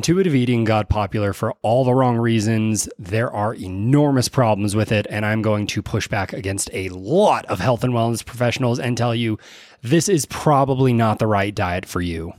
Intuitive 0.00 0.34
eating 0.34 0.64
got 0.64 0.88
popular 0.88 1.34
for 1.34 1.52
all 1.60 1.84
the 1.84 1.92
wrong 1.92 2.16
reasons. 2.16 2.88
There 2.98 3.30
are 3.30 3.54
enormous 3.54 4.30
problems 4.30 4.74
with 4.74 4.92
it, 4.92 5.06
and 5.10 5.26
I'm 5.26 5.42
going 5.42 5.66
to 5.66 5.82
push 5.82 6.08
back 6.08 6.32
against 6.32 6.70
a 6.72 6.88
lot 6.88 7.44
of 7.44 7.60
health 7.60 7.84
and 7.84 7.92
wellness 7.92 8.24
professionals 8.24 8.78
and 8.78 8.96
tell 8.96 9.14
you 9.14 9.38
this 9.82 10.08
is 10.08 10.24
probably 10.24 10.94
not 10.94 11.18
the 11.18 11.26
right 11.26 11.54
diet 11.54 11.84
for 11.84 12.00
you. 12.00 12.32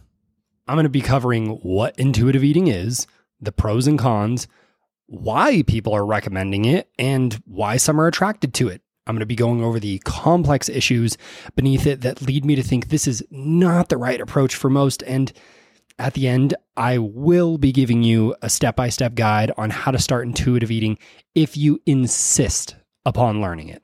I'm 0.68 0.74
going 0.74 0.86
to 0.86 0.90
be 0.90 1.02
covering 1.02 1.58
what 1.58 2.00
intuitive 2.00 2.44
eating 2.44 2.66
is, 2.66 3.06
the 3.40 3.52
pros 3.52 3.86
and 3.86 4.00
cons, 4.00 4.48
why 5.06 5.62
people 5.62 5.94
are 5.94 6.04
recommending 6.04 6.66
it, 6.66 6.90
and 6.98 7.40
why 7.46 7.78
some 7.78 8.02
are 8.02 8.08
attracted 8.08 8.56
to 8.56 8.70
it. 8.70 8.82
I'm 9.06 9.14
going 9.14 9.20
to 9.20 9.28
be 9.28 9.36
going 9.36 9.64
over 9.64 9.80
the 9.80 10.00
complex 10.00 10.68
issues 10.68 11.16
beneath 11.56 11.86
it 11.86 12.02
that 12.02 12.24
lead 12.24 12.44
me 12.44 12.56
to 12.56 12.64
think 12.64 12.88
this 12.88 13.08
is 13.08 13.24
not 13.30 13.90
the 13.90 13.98
right 13.98 14.20
approach 14.20 14.56
for 14.56 14.72
most. 14.72 15.04
And 15.04 15.32
at 16.00 16.14
the 16.14 16.28
end, 16.28 16.54
I 16.76 16.98
will 16.98 17.58
be 17.58 17.72
giving 17.72 18.04
you 18.04 18.36
a 18.42 18.50
step 18.50 18.76
by 18.76 18.90
step 18.90 19.16
guide 19.16 19.52
on 19.58 19.70
how 19.70 19.92
to 19.92 20.00
start 20.00 20.26
intuitive 20.26 20.72
eating 20.72 20.98
if 21.36 21.56
you 21.56 21.80
insist 21.86 22.76
upon 23.06 23.42
learning 23.42 23.70
it. 23.70 23.84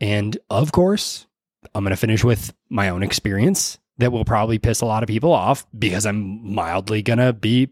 And 0.00 0.36
of 0.50 0.72
course, 0.72 1.26
I'm 1.74 1.84
going 1.84 1.90
to 1.90 1.96
finish 1.96 2.24
with 2.24 2.52
my 2.68 2.88
own 2.88 3.02
experience 3.02 3.78
that 3.98 4.12
will 4.12 4.24
probably 4.24 4.58
piss 4.58 4.80
a 4.80 4.86
lot 4.86 5.02
of 5.02 5.08
people 5.08 5.32
off 5.32 5.66
because 5.78 6.06
I'm 6.06 6.54
mildly 6.54 7.02
going 7.02 7.18
to 7.18 7.32
be 7.32 7.70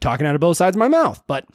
talking 0.00 0.26
out 0.26 0.34
of 0.34 0.40
both 0.40 0.56
sides 0.56 0.76
of 0.76 0.80
my 0.80 0.88
mouth. 0.88 1.22
But 1.26 1.46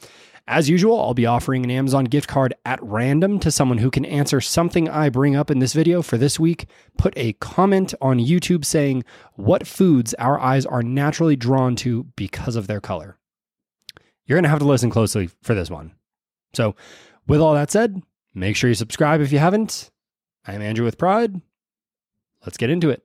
as 0.46 0.68
usual, 0.68 1.00
I'll 1.00 1.14
be 1.14 1.26
offering 1.26 1.64
an 1.64 1.70
Amazon 1.70 2.04
gift 2.04 2.28
card 2.28 2.54
at 2.66 2.82
random 2.82 3.38
to 3.40 3.50
someone 3.50 3.78
who 3.78 3.90
can 3.90 4.04
answer 4.04 4.40
something 4.40 4.88
I 4.88 5.08
bring 5.08 5.34
up 5.34 5.50
in 5.50 5.58
this 5.58 5.72
video 5.72 6.02
for 6.02 6.18
this 6.18 6.38
week. 6.38 6.66
Put 6.98 7.14
a 7.16 7.32
comment 7.34 7.94
on 8.00 8.18
YouTube 8.18 8.64
saying 8.64 9.04
what 9.34 9.66
foods 9.66 10.12
our 10.14 10.38
eyes 10.38 10.66
are 10.66 10.82
naturally 10.82 11.36
drawn 11.36 11.76
to 11.76 12.04
because 12.16 12.56
of 12.56 12.66
their 12.66 12.80
color. 12.80 13.18
You're 14.26 14.36
going 14.36 14.44
to 14.44 14.50
have 14.50 14.58
to 14.58 14.66
listen 14.66 14.90
closely 14.90 15.30
for 15.42 15.54
this 15.54 15.70
one. 15.70 15.94
So, 16.54 16.76
with 17.26 17.40
all 17.40 17.54
that 17.54 17.70
said, 17.70 18.02
make 18.34 18.56
sure 18.56 18.68
you 18.68 18.74
subscribe 18.74 19.20
if 19.22 19.32
you 19.32 19.38
haven't. 19.38 19.90
I'm 20.46 20.60
Andrew 20.60 20.84
with 20.84 20.98
Pride. 20.98 21.40
Let's 22.44 22.58
get 22.58 22.68
into 22.68 22.90
it. 22.90 23.02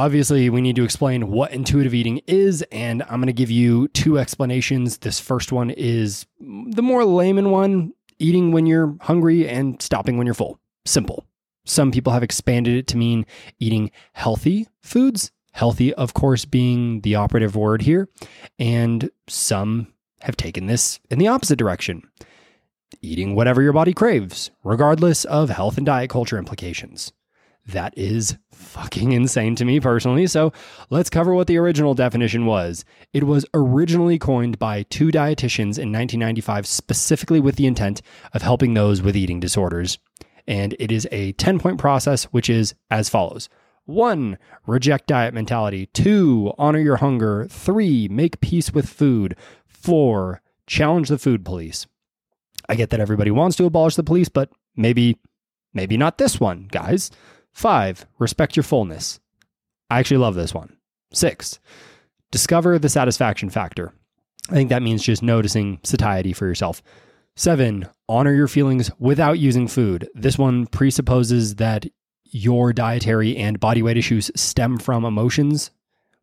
Obviously, 0.00 0.48
we 0.48 0.62
need 0.62 0.76
to 0.76 0.82
explain 0.82 1.30
what 1.30 1.52
intuitive 1.52 1.92
eating 1.92 2.22
is, 2.26 2.64
and 2.72 3.02
I'm 3.02 3.20
going 3.20 3.26
to 3.26 3.34
give 3.34 3.50
you 3.50 3.86
two 3.88 4.18
explanations. 4.18 4.96
This 4.96 5.20
first 5.20 5.52
one 5.52 5.68
is 5.68 6.24
the 6.40 6.80
more 6.80 7.04
layman 7.04 7.50
one 7.50 7.92
eating 8.18 8.50
when 8.50 8.64
you're 8.64 8.96
hungry 9.02 9.46
and 9.46 9.80
stopping 9.82 10.16
when 10.16 10.26
you're 10.26 10.32
full. 10.32 10.58
Simple. 10.86 11.26
Some 11.66 11.90
people 11.92 12.14
have 12.14 12.22
expanded 12.22 12.76
it 12.76 12.86
to 12.86 12.96
mean 12.96 13.26
eating 13.58 13.90
healthy 14.14 14.66
foods, 14.80 15.32
healthy, 15.52 15.92
of 15.92 16.14
course, 16.14 16.46
being 16.46 17.02
the 17.02 17.16
operative 17.16 17.54
word 17.54 17.82
here, 17.82 18.08
and 18.58 19.10
some 19.28 19.92
have 20.22 20.34
taken 20.34 20.64
this 20.64 20.98
in 21.10 21.18
the 21.18 21.28
opposite 21.28 21.58
direction 21.58 22.04
eating 23.02 23.34
whatever 23.34 23.60
your 23.60 23.74
body 23.74 23.92
craves, 23.92 24.50
regardless 24.64 25.26
of 25.26 25.50
health 25.50 25.76
and 25.76 25.84
diet 25.84 26.08
culture 26.08 26.38
implications. 26.38 27.12
That 27.72 27.96
is 27.96 28.36
fucking 28.52 29.12
insane 29.12 29.54
to 29.56 29.64
me 29.64 29.80
personally. 29.80 30.26
So 30.26 30.52
let's 30.90 31.10
cover 31.10 31.34
what 31.34 31.46
the 31.46 31.58
original 31.58 31.94
definition 31.94 32.46
was. 32.46 32.84
It 33.12 33.24
was 33.24 33.46
originally 33.54 34.18
coined 34.18 34.58
by 34.58 34.84
two 34.84 35.08
dietitians 35.08 35.78
in 35.78 35.92
1995, 35.92 36.66
specifically 36.66 37.40
with 37.40 37.56
the 37.56 37.66
intent 37.66 38.02
of 38.32 38.42
helping 38.42 38.74
those 38.74 39.02
with 39.02 39.16
eating 39.16 39.40
disorders. 39.40 39.98
And 40.46 40.74
it 40.78 40.90
is 40.90 41.06
a 41.12 41.32
10 41.32 41.58
point 41.58 41.78
process, 41.78 42.24
which 42.24 42.50
is 42.50 42.74
as 42.90 43.08
follows. 43.08 43.48
One, 43.84 44.38
reject 44.66 45.06
diet 45.06 45.34
mentality. 45.34 45.86
Two, 45.86 46.52
honor 46.58 46.78
your 46.78 46.96
hunger. 46.96 47.46
Three, 47.50 48.08
make 48.08 48.40
peace 48.40 48.72
with 48.72 48.88
food. 48.88 49.36
Four, 49.66 50.42
challenge 50.66 51.08
the 51.08 51.18
food 51.18 51.44
police. 51.44 51.86
I 52.68 52.76
get 52.76 52.90
that 52.90 53.00
everybody 53.00 53.30
wants 53.30 53.56
to 53.56 53.64
abolish 53.64 53.96
the 53.96 54.04
police, 54.04 54.28
but 54.28 54.50
maybe, 54.76 55.18
maybe 55.74 55.96
not 55.96 56.18
this 56.18 56.38
one, 56.38 56.68
guys. 56.70 57.10
Five, 57.52 58.06
respect 58.18 58.56
your 58.56 58.62
fullness. 58.62 59.20
I 59.90 59.98
actually 59.98 60.18
love 60.18 60.34
this 60.34 60.54
one. 60.54 60.76
Six, 61.12 61.58
discover 62.30 62.78
the 62.78 62.88
satisfaction 62.88 63.50
factor. 63.50 63.92
I 64.48 64.54
think 64.54 64.70
that 64.70 64.82
means 64.82 65.02
just 65.02 65.22
noticing 65.22 65.80
satiety 65.82 66.32
for 66.32 66.46
yourself. 66.46 66.82
Seven, 67.36 67.86
honor 68.08 68.34
your 68.34 68.48
feelings 68.48 68.90
without 68.98 69.38
using 69.38 69.68
food. 69.68 70.08
This 70.14 70.38
one 70.38 70.66
presupposes 70.66 71.56
that 71.56 71.86
your 72.24 72.72
dietary 72.72 73.36
and 73.36 73.58
body 73.58 73.82
weight 73.82 73.96
issues 73.96 74.30
stem 74.36 74.78
from 74.78 75.04
emotions, 75.04 75.70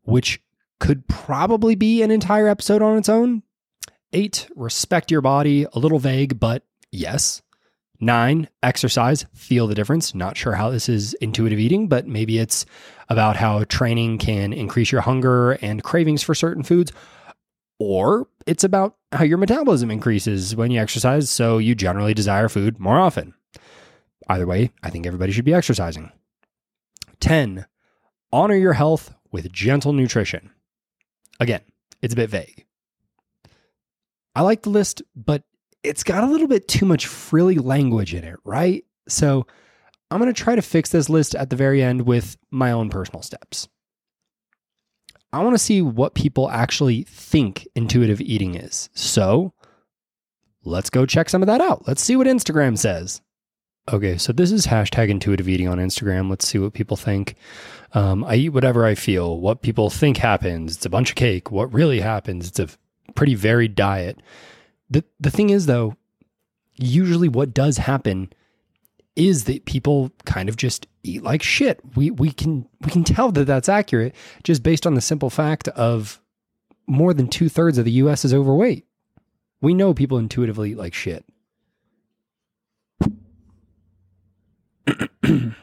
which 0.04 0.42
could 0.80 1.08
probably 1.08 1.76
be 1.76 2.02
an 2.02 2.12
entire 2.12 2.48
episode 2.48 2.82
on 2.82 2.98
its 2.98 3.10
own. 3.10 3.44
Eight, 4.14 4.48
respect 4.56 5.12
your 5.12 5.22
body. 5.22 5.66
A 5.74 5.80
little 5.80 6.00
vague, 6.00 6.40
but 6.40 6.64
yes. 6.92 7.42
Nine, 8.00 8.48
exercise, 8.62 9.26
feel 9.34 9.68
the 9.68 9.76
difference. 9.76 10.14
Not 10.14 10.38
sure 10.38 10.54
how 10.54 10.70
this 10.70 10.88
is 10.88 11.14
intuitive 11.16 11.60
eating, 11.60 11.88
but 11.88 12.08
maybe 12.08 12.38
it's 12.38 12.66
about 13.10 13.38
how 13.38 13.64
training 13.64 14.20
can 14.20 14.54
increase 14.54 14.92
your 14.92 15.02
hunger 15.02 15.54
and 15.54 15.84
cravings 15.84 16.22
for 16.22 16.36
certain 16.36 16.64
foods. 16.64 16.92
Or 17.80 18.28
it's 18.46 18.64
about 18.64 18.96
how 19.12 19.24
your 19.24 19.38
metabolism 19.38 19.90
increases 19.90 20.56
when 20.56 20.72
you 20.72 20.80
exercise, 20.80 21.30
so 21.30 21.58
you 21.58 21.74
generally 21.74 22.14
desire 22.14 22.50
food 22.50 22.80
more 22.80 23.00
often. 23.00 23.34
Either 24.30 24.46
way, 24.46 24.72
I 24.84 24.90
think 24.90 25.08
everybody 25.08 25.32
should 25.32 25.46
be 25.46 25.54
exercising. 25.54 26.12
10. 27.20 27.66
Honor 28.32 28.56
your 28.56 28.74
health 28.74 29.14
with 29.32 29.52
gentle 29.52 29.94
nutrition. 29.94 30.52
Again, 31.40 31.62
it's 32.02 32.14
a 32.14 32.18
bit 32.18 32.30
vague. 32.30 32.66
I 34.36 34.42
like 34.42 34.62
the 34.62 34.70
list, 34.70 35.02
but 35.16 35.44
it's 35.84 36.04
got 36.04 36.24
a 36.24 36.28
little 36.28 36.48
bit 36.48 36.68
too 36.68 36.86
much 36.86 37.08
frilly 37.08 37.56
language 37.56 38.14
in 38.14 38.24
it, 38.24 38.38
right? 38.44 38.84
So 39.08 39.46
I'm 40.12 40.20
going 40.20 40.34
to 40.34 40.44
try 40.44 40.56
to 40.56 40.62
fix 40.62 40.90
this 40.90 41.10
list 41.10 41.36
at 41.36 41.50
the 41.50 41.56
very 41.56 41.82
end 41.82 42.04
with 42.04 42.38
my 42.52 42.72
own 42.72 42.90
personal 42.90 43.22
steps. 43.22 43.68
I 45.34 45.44
want 45.44 45.54
to 45.54 45.64
see 45.64 45.82
what 45.82 46.16
people 46.16 46.50
actually 46.50 47.04
think 47.04 47.68
intuitive 47.76 48.22
eating 48.22 48.56
is. 48.56 48.90
So 48.94 49.54
let's 50.64 50.90
go 50.90 51.06
check 51.06 51.30
some 51.30 51.44
of 51.44 51.48
that 51.48 51.62
out. 51.62 51.88
Let's 51.88 52.02
see 52.02 52.16
what 52.16 52.28
Instagram 52.28 52.78
says. 52.78 53.22
Okay, 53.92 54.18
so 54.18 54.34
this 54.34 54.52
is 54.52 54.68
hashtag 54.68 55.10
intuitive 55.10 55.48
eating 55.48 55.68
on 55.68 55.78
Instagram. 55.78 56.30
Let's 56.30 56.48
see 56.48 56.58
what 56.58 56.74
people 56.74 56.98
think. 56.98 57.36
Um, 57.94 58.24
I 58.26 58.36
eat 58.36 58.50
whatever 58.50 58.86
I 58.86 58.96
feel. 58.96 59.40
What 59.40 59.62
people 59.62 59.90
think 59.90 60.18
happens. 60.18 60.76
It's 60.76 60.86
a 60.86 60.90
bunch 60.90 61.12
of 61.12 61.16
cake. 61.16 61.52
What 61.52 61.74
really 61.74 62.02
happens? 62.02 62.50
It's 62.50 62.60
a 62.60 62.68
pretty 63.16 63.36
varied 63.36 63.76
diet. 63.76 64.20
The 64.90 65.04
the 65.20 65.32
thing 65.32 65.50
is 65.50 65.66
though, 65.66 65.96
usually 66.76 67.28
what 67.28 67.54
does 67.54 67.78
happen 67.78 68.32
is 69.16 69.46
that 69.46 69.66
people 69.66 70.12
kind 70.26 70.48
of 70.48 70.56
just 70.56 70.88
eat 71.04 71.24
like 71.24 71.42
shit. 71.42 71.82
We 71.96 72.12
we 72.12 72.32
can 72.32 72.68
we 72.82 72.92
can 72.92 73.04
tell 73.04 73.32
that 73.32 73.46
that's 73.46 73.68
accurate 73.70 74.16
just 74.44 74.64
based 74.64 74.86
on 74.86 74.94
the 74.94 75.02
simple 75.02 75.30
fact 75.30 75.68
of 75.70 76.22
more 76.86 77.14
than 77.14 77.28
two 77.28 77.50
thirds 77.50 77.78
of 77.78 77.86
the 77.86 77.92
U.S. 77.92 78.24
is 78.24 78.34
overweight. 78.34 78.86
We 79.60 79.74
know 79.74 79.94
people 79.94 80.18
intuitively 80.18 80.72
eat 80.72 80.78
like 80.78 80.94
shit. 80.94 81.26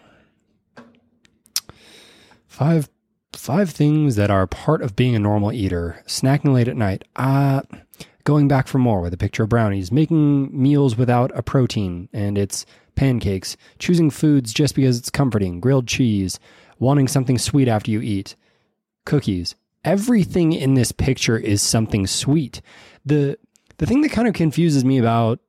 five 2.46 2.90
five 3.32 3.70
things 3.70 4.16
that 4.16 4.30
are 4.30 4.46
part 4.46 4.82
of 4.82 4.96
being 4.96 5.14
a 5.14 5.20
normal 5.20 5.52
eater. 5.52 6.02
Snacking 6.06 6.52
late 6.52 6.68
at 6.68 6.76
night. 6.76 7.04
Uh 7.14 7.62
going 8.24 8.48
back 8.48 8.66
for 8.66 8.78
more 8.78 9.00
with 9.00 9.12
a 9.12 9.18
picture 9.18 9.44
of 9.44 9.50
brownies, 9.50 9.92
making 9.92 10.50
meals 10.50 10.96
without 10.96 11.30
a 11.34 11.42
protein 11.42 12.08
and 12.12 12.36
it's 12.36 12.66
pancakes, 12.94 13.56
choosing 13.78 14.10
foods 14.10 14.52
just 14.52 14.74
because 14.74 14.98
it's 14.98 15.10
comforting, 15.10 15.60
grilled 15.60 15.86
cheese, 15.86 16.40
wanting 16.78 17.06
something 17.06 17.38
sweet 17.38 17.68
after 17.68 17.90
you 17.90 18.00
eat, 18.00 18.34
cookies. 19.04 19.54
Everything 19.84 20.52
in 20.52 20.74
this 20.74 20.92
picture 20.92 21.36
is 21.36 21.60
something 21.60 22.06
sweet. 22.06 22.62
The 23.04 23.38
the 23.76 23.86
thing 23.86 24.00
that 24.02 24.12
kind 24.12 24.28
of 24.28 24.34
confuses 24.34 24.84
me 24.84 24.98
about 24.98 25.40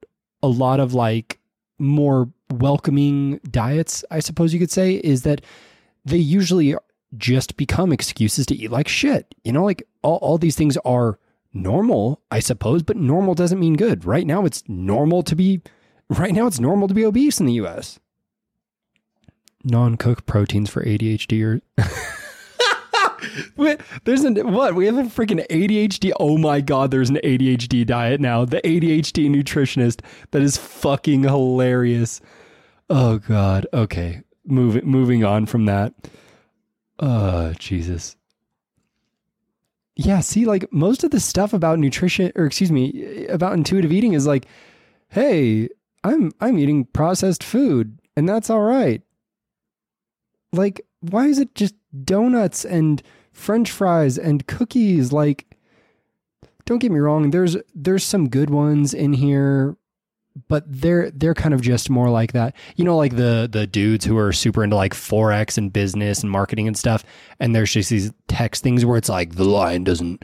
a 0.44 0.48
lot 0.48 0.80
of 0.80 0.94
like 0.94 1.39
more 1.80 2.30
welcoming 2.51 3.39
diets, 3.50 4.04
I 4.12 4.19
suppose 4.19 4.54
you 4.54 4.60
could 4.60 4.72
say, 4.72 4.95
is 4.95 5.24
that 5.24 5.42
they 6.04 6.18
usually 6.18 6.75
just 7.18 7.56
become 7.56 7.94
excuses 7.94 8.45
to 8.48 8.56
eat 8.56 8.72
like 8.72 8.88
shit. 8.88 9.33
You 9.44 9.54
know, 9.54 9.63
like 9.63 9.88
all, 10.01 10.18
all 10.18 10.38
these 10.38 10.56
things 10.56 10.75
are 10.77 11.18
normal, 11.55 12.21
I 12.29 12.39
suppose, 12.39 12.83
but 12.83 12.97
normal 12.97 13.33
doesn't 13.33 13.59
mean 13.59 13.75
good. 13.75 14.05
Right 14.05 14.27
now, 14.27 14.45
it's 14.45 14.63
normal 14.67 15.23
to 15.23 15.35
be, 15.35 15.61
right 16.09 16.33
now, 16.33 16.45
it's 16.45 16.59
normal 16.59 16.87
to 16.87 16.93
be 16.93 17.05
obese 17.05 17.39
in 17.39 17.45
the 17.47 17.53
US. 17.53 17.99
non-cooked 19.63 20.25
proteins 20.27 20.69
for 20.69 20.83
ADHD 20.83 21.41
or 21.43 21.61
Wait, 23.57 23.79
there's 24.03 24.23
an 24.23 24.35
what? 24.53 24.75
We 24.75 24.85
have 24.85 24.97
a 24.97 25.03
freaking 25.03 25.45
ADHD. 25.47 26.11
Oh 26.19 26.37
my 26.37 26.61
god, 26.61 26.91
there's 26.91 27.09
an 27.09 27.19
ADHD 27.23 27.85
diet 27.85 28.21
now. 28.21 28.45
The 28.45 28.61
ADHD 28.61 29.29
nutritionist. 29.29 30.01
That 30.31 30.43
is 30.43 30.57
fucking 30.57 31.23
hilarious. 31.23 32.21
Oh 32.89 33.17
god. 33.17 33.65
Okay. 33.73 34.21
Moving 34.45 34.85
moving 34.85 35.23
on 35.23 35.47
from 35.47 35.65
that. 35.65 35.93
Uh 36.99 37.53
Jesus. 37.53 38.15
Yeah, 39.95 40.19
see 40.19 40.45
like 40.45 40.71
most 40.74 41.03
of 41.03 41.12
the 41.12 41.19
stuff 41.19 41.53
about 41.53 41.80
nutrition 41.80 42.31
or 42.36 42.45
excuse 42.45 42.71
me, 42.71 43.25
about 43.27 43.53
intuitive 43.53 43.92
eating 43.92 44.13
is 44.13 44.27
like, 44.27 44.45
"Hey, 45.09 45.69
I'm 46.03 46.31
I'm 46.42 46.57
eating 46.59 46.86
processed 46.86 47.44
food 47.44 48.00
and 48.18 48.27
that's 48.27 48.50
all 48.50 48.62
right." 48.62 49.01
Like 50.51 50.86
why 51.12 51.27
is 51.27 51.39
it 51.39 51.56
just 51.56 51.75
donuts 52.03 52.65
and 52.65 53.01
french 53.31 53.69
fries 53.69 54.18
and 54.18 54.47
cookies 54.47 55.12
like 55.12 55.45
don't 56.65 56.80
get 56.80 56.91
me 56.91 57.00
wrong 57.00 57.31
there's 57.31 57.57
there's 57.74 58.03
some 58.03 58.30
good 58.30 58.50
ones 58.50 58.94
in 58.94 59.13
here 59.13 59.75
but 60.47 60.63
they're 60.67 61.11
they're 61.11 61.33
kind 61.33 61.53
of 61.53 61.61
just 61.61 61.89
more 61.89 62.09
like 62.09 62.33
that 62.33 62.55
you 62.75 62.83
know 62.83 62.97
like 62.97 63.15
the 63.15 63.47
the 63.51 63.65
dudes 63.65 64.05
who 64.05 64.17
are 64.17 64.33
super 64.33 64.63
into 64.63 64.75
like 64.75 64.93
forex 64.93 65.57
and 65.57 65.71
business 65.71 66.21
and 66.21 66.31
marketing 66.31 66.67
and 66.67 66.77
stuff 66.77 67.03
and 67.39 67.55
there's 67.55 67.71
just 67.71 67.89
these 67.89 68.11
text 68.27 68.63
things 68.63 68.85
where 68.85 68.97
it's 68.97 69.09
like 69.09 69.35
the 69.35 69.45
lion 69.45 69.83
doesn't 69.83 70.23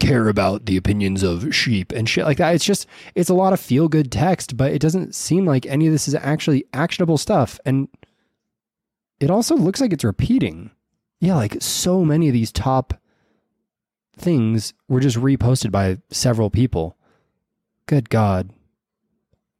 care 0.00 0.28
about 0.28 0.66
the 0.66 0.76
opinions 0.76 1.22
of 1.22 1.54
sheep 1.54 1.92
and 1.92 2.08
shit 2.08 2.24
like 2.24 2.38
that 2.38 2.54
it's 2.54 2.64
just 2.64 2.86
it's 3.14 3.30
a 3.30 3.34
lot 3.34 3.52
of 3.52 3.60
feel 3.60 3.88
good 3.88 4.10
text 4.10 4.56
but 4.56 4.72
it 4.72 4.80
doesn't 4.80 5.14
seem 5.14 5.46
like 5.46 5.66
any 5.66 5.86
of 5.86 5.92
this 5.92 6.08
is 6.08 6.14
actually 6.16 6.64
actionable 6.72 7.18
stuff 7.18 7.60
and 7.64 7.86
it 9.20 9.30
also 9.30 9.54
looks 9.54 9.80
like 9.80 9.92
it's 9.92 10.02
repeating 10.02 10.70
yeah, 11.24 11.36
like 11.36 11.56
so 11.60 12.04
many 12.04 12.28
of 12.28 12.34
these 12.34 12.52
top 12.52 12.94
things 14.14 14.74
were 14.88 15.00
just 15.00 15.16
reposted 15.16 15.70
by 15.70 15.98
several 16.10 16.50
people. 16.50 16.98
Good 17.86 18.10
God. 18.10 18.50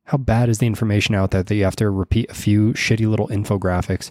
How 0.05 0.19
bad 0.19 0.49
is 0.49 0.59
the 0.59 0.67
information 0.67 1.15
out 1.15 1.31
there 1.31 1.43
that 1.43 1.55
you 1.55 1.65
have 1.65 1.77
to 1.77 1.89
repeat 1.91 2.31
a 2.31 2.35
few 2.35 2.73
shitty 2.75 3.09
little 3.09 3.29
infographics? 3.29 4.11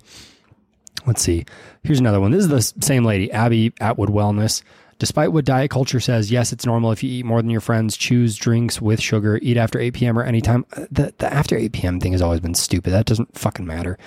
Let's 1.05 1.21
see. 1.21 1.45
Here's 1.83 1.99
another 1.99 2.19
one. 2.19 2.31
This 2.31 2.45
is 2.45 2.73
the 2.73 2.85
same 2.85 3.03
lady, 3.03 3.31
Abby 3.31 3.73
Atwood 3.79 4.09
Wellness. 4.09 4.63
Despite 4.99 5.33
what 5.33 5.45
diet 5.45 5.69
culture 5.69 5.99
says, 5.99 6.31
yes, 6.31 6.53
it's 6.53 6.65
normal 6.65 6.91
if 6.91 7.03
you 7.03 7.09
eat 7.09 7.25
more 7.25 7.41
than 7.41 7.49
your 7.49 7.61
friends, 7.61 7.97
choose 7.97 8.37
drinks 8.37 8.81
with 8.81 9.01
sugar, 9.01 9.39
eat 9.41 9.57
after 9.57 9.79
8 9.79 9.93
p.m. 9.93 10.17
or 10.17 10.23
anytime. 10.23 10.65
The, 10.91 11.13
the 11.17 11.31
after 11.31 11.57
8 11.57 11.73
p.m. 11.73 11.99
thing 11.99 12.13
has 12.13 12.21
always 12.21 12.39
been 12.39 12.53
stupid. 12.53 12.91
That 12.91 13.05
doesn't 13.05 13.37
fucking 13.37 13.65
matter 13.65 13.97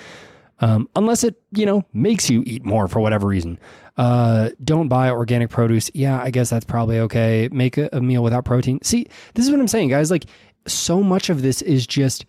um, 0.59 0.89
unless 0.95 1.23
it 1.23 1.41
you 1.51 1.65
know 1.65 1.83
makes 1.93 2.29
you 2.29 2.43
eat 2.45 2.65
more 2.65 2.87
for 2.87 2.99
whatever 2.99 3.27
reason. 3.27 3.59
Uh, 3.97 4.49
don't 4.63 4.87
buy 4.87 5.09
organic 5.09 5.49
produce. 5.49 5.89
Yeah, 5.93 6.21
I 6.21 6.29
guess 6.29 6.49
that's 6.49 6.65
probably 6.65 6.99
okay. 6.99 7.49
Make 7.51 7.77
a, 7.77 7.89
a 7.93 8.01
meal 8.01 8.21
without 8.21 8.45
protein. 8.45 8.79
See, 8.83 9.07
this 9.33 9.45
is 9.45 9.51
what 9.51 9.59
I'm 9.59 9.67
saying, 9.67 9.89
guys. 9.89 10.11
Like, 10.11 10.25
so 10.67 11.03
much 11.03 11.29
of 11.29 11.41
this 11.41 11.61
is 11.61 11.87
just 11.87 12.25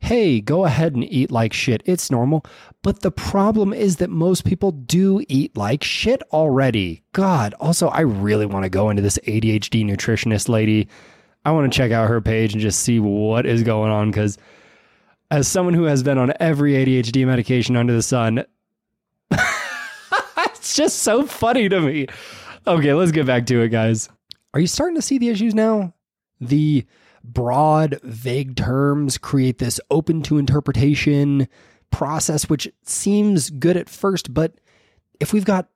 hey, 0.00 0.40
go 0.40 0.64
ahead 0.64 0.94
and 0.94 1.04
eat 1.04 1.30
like 1.30 1.52
shit. 1.52 1.82
It's 1.84 2.10
normal. 2.10 2.44
But 2.82 3.00
the 3.00 3.10
problem 3.10 3.72
is 3.72 3.96
that 3.96 4.10
most 4.10 4.44
people 4.44 4.72
do 4.72 5.22
eat 5.28 5.56
like 5.56 5.84
shit 5.84 6.22
already. 6.32 7.02
God, 7.12 7.54
also, 7.60 7.88
I 7.88 8.00
really 8.00 8.46
want 8.46 8.64
to 8.64 8.70
go 8.70 8.90
into 8.90 9.02
this 9.02 9.18
ADHD 9.26 9.84
nutritionist 9.84 10.48
lady. 10.48 10.88
I 11.44 11.52
want 11.52 11.70
to 11.70 11.76
check 11.76 11.92
out 11.92 12.08
her 12.08 12.20
page 12.20 12.52
and 12.52 12.62
just 12.62 12.80
see 12.80 12.98
what 12.98 13.46
is 13.46 13.62
going 13.62 13.90
on 13.90 14.10
because 14.10 14.38
as 15.30 15.46
someone 15.46 15.74
who 15.74 15.84
has 15.84 16.02
been 16.02 16.18
on 16.18 16.32
every 16.40 16.72
ADHD 16.72 17.26
medication 17.26 17.76
under 17.76 17.92
the 17.92 18.02
sun, 18.02 18.44
it's 19.30 20.74
just 20.74 21.00
so 21.00 21.24
funny 21.26 21.68
to 21.68 21.80
me. 21.80 22.06
Okay, 22.66 22.92
let's 22.94 23.12
get 23.12 23.26
back 23.26 23.46
to 23.46 23.62
it, 23.62 23.68
guys. 23.68 24.08
Are 24.52 24.60
you 24.60 24.66
starting 24.66 24.96
to 24.96 25.02
see 25.02 25.18
the 25.18 25.28
issues 25.28 25.54
now? 25.54 25.94
The 26.40 26.84
broad, 27.22 28.00
vague 28.02 28.56
terms 28.56 29.18
create 29.18 29.58
this 29.58 29.80
open 29.90 30.22
to 30.22 30.38
interpretation 30.38 31.48
process, 31.90 32.48
which 32.48 32.68
seems 32.84 33.50
good 33.50 33.76
at 33.76 33.88
first, 33.88 34.32
but 34.32 34.54
if 35.18 35.32
we've 35.32 35.44
got 35.44 35.68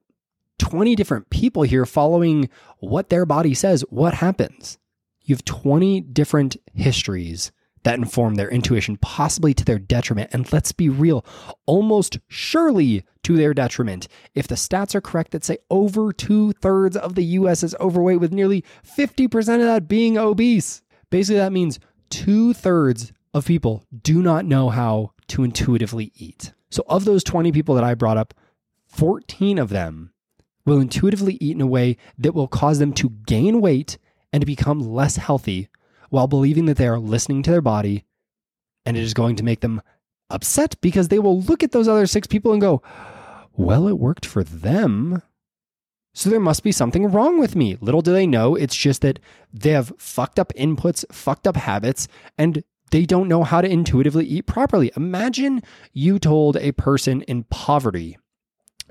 20 0.59 0.95
different 0.95 1.31
people 1.31 1.63
here 1.63 1.85
following 1.85 2.49
what 2.79 3.09
their 3.09 3.27
body 3.27 3.55
says, 3.55 3.83
what 3.91 4.15
happens? 4.15 4.79
You 5.23 5.35
have 5.35 5.45
20 5.45 6.01
different 6.01 6.57
histories 6.75 7.51
that 7.83 7.99
inform 7.99 8.35
their 8.35 8.51
intuition, 8.51 8.97
possibly 8.97 9.53
to 9.55 9.65
their 9.65 9.79
detriment. 9.79 10.31
And 10.33 10.51
let's 10.53 10.73
be 10.73 10.89
real, 10.89 11.25
almost 11.67 12.19
surely 12.29 13.05
to 13.25 13.37
their 13.37 13.55
detriment. 13.55 14.09
If 14.35 14.49
the 14.49 14.55
stats 14.55 14.95
are 14.95 15.01
correct 15.01 15.33
that 15.33 15.45
say 15.45 15.59
over 15.71 16.13
two 16.13 16.53
thirds 16.53 16.97
of 16.97 17.15
the 17.15 17.25
US 17.25 17.63
is 17.63 17.77
overweight, 17.81 18.21
with 18.21 18.33
nearly 18.33 18.65
50% 18.85 19.37
of 19.37 19.67
that 19.67 19.87
being 19.87 20.17
obese. 20.19 20.83
Basically, 21.11 21.39
that 21.39 21.53
means 21.53 21.79
two 22.11 22.53
thirds 22.53 23.13
of 23.33 23.47
people 23.47 23.85
do 24.03 24.23
not 24.23 24.45
know 24.45 24.71
how 24.71 25.13
to 25.29 25.45
intuitively 25.45 26.13
eat. 26.17 26.53
So, 26.71 26.85
of 26.89 27.05
those 27.05 27.25
20 27.25 27.53
people 27.53 27.75
that 27.75 27.85
I 27.85 27.95
brought 27.95 28.17
up, 28.17 28.35
14 28.87 29.59
of 29.59 29.71
them 29.71 30.13
will 30.65 30.81
intuitively 30.81 31.37
eat 31.41 31.55
in 31.55 31.61
a 31.61 31.67
way 31.67 31.97
that 32.19 32.35
will 32.35 32.49
cause 32.49 32.79
them 32.79 32.93
to 32.95 33.11
gain 33.27 33.61
weight 33.61 33.99
and 34.33 34.41
to 34.41 34.47
become 34.47 34.81
less 34.81 35.17
healthy 35.17 35.69
while 36.11 36.27
believing 36.27 36.67
that 36.67 36.77
they 36.77 36.89
are 36.89 36.99
listening 36.99 37.43
to 37.43 37.51
their 37.51 37.61
body 37.61 38.05
and 38.87 38.97
it 38.97 39.03
is 39.03 39.15
going 39.15 39.37
to 39.37 39.43
make 39.43 39.61
them 39.61 39.81
upset 40.31 40.81
because 40.81 41.09
they 41.09 41.19
will 41.19 41.41
look 41.41 41.63
at 41.63 41.73
those 41.73 41.89
other 41.89 42.07
six 42.07 42.27
people 42.27 42.53
and 42.53 42.61
go, 42.61 42.83
Well, 43.57 43.89
it 43.89 43.99
worked 43.99 44.27
for 44.27 44.45
them. 44.45 45.23
So 46.15 46.31
there 46.31 46.41
must 46.41 46.63
be 46.63 46.73
something 46.73 47.11
wrong 47.11 47.39
with 47.39 47.57
me. 47.57 47.77
Little 47.81 48.01
do 48.01 48.13
they 48.13 48.27
know, 48.27 48.55
it's 48.55 48.77
just 48.77 49.03
that 49.03 49.19
they 49.53 49.71
have 49.71 49.93
fucked 49.99 50.39
up 50.39 50.53
inputs, 50.55 51.05
fucked 51.13 51.47
up 51.47 51.57
habits, 51.57 52.07
and 52.39 52.63
they 52.93 53.05
don't 53.05 53.29
know 53.29 53.43
how 53.43 53.61
to 53.61 53.69
intuitively 53.69 54.25
eat 54.25 54.47
properly. 54.47 54.93
Imagine 54.97 55.61
you 55.93 56.21
told 56.21 56.57
a 56.57 56.71
person 56.73 57.23
in 57.23 57.43
poverty 57.45 58.17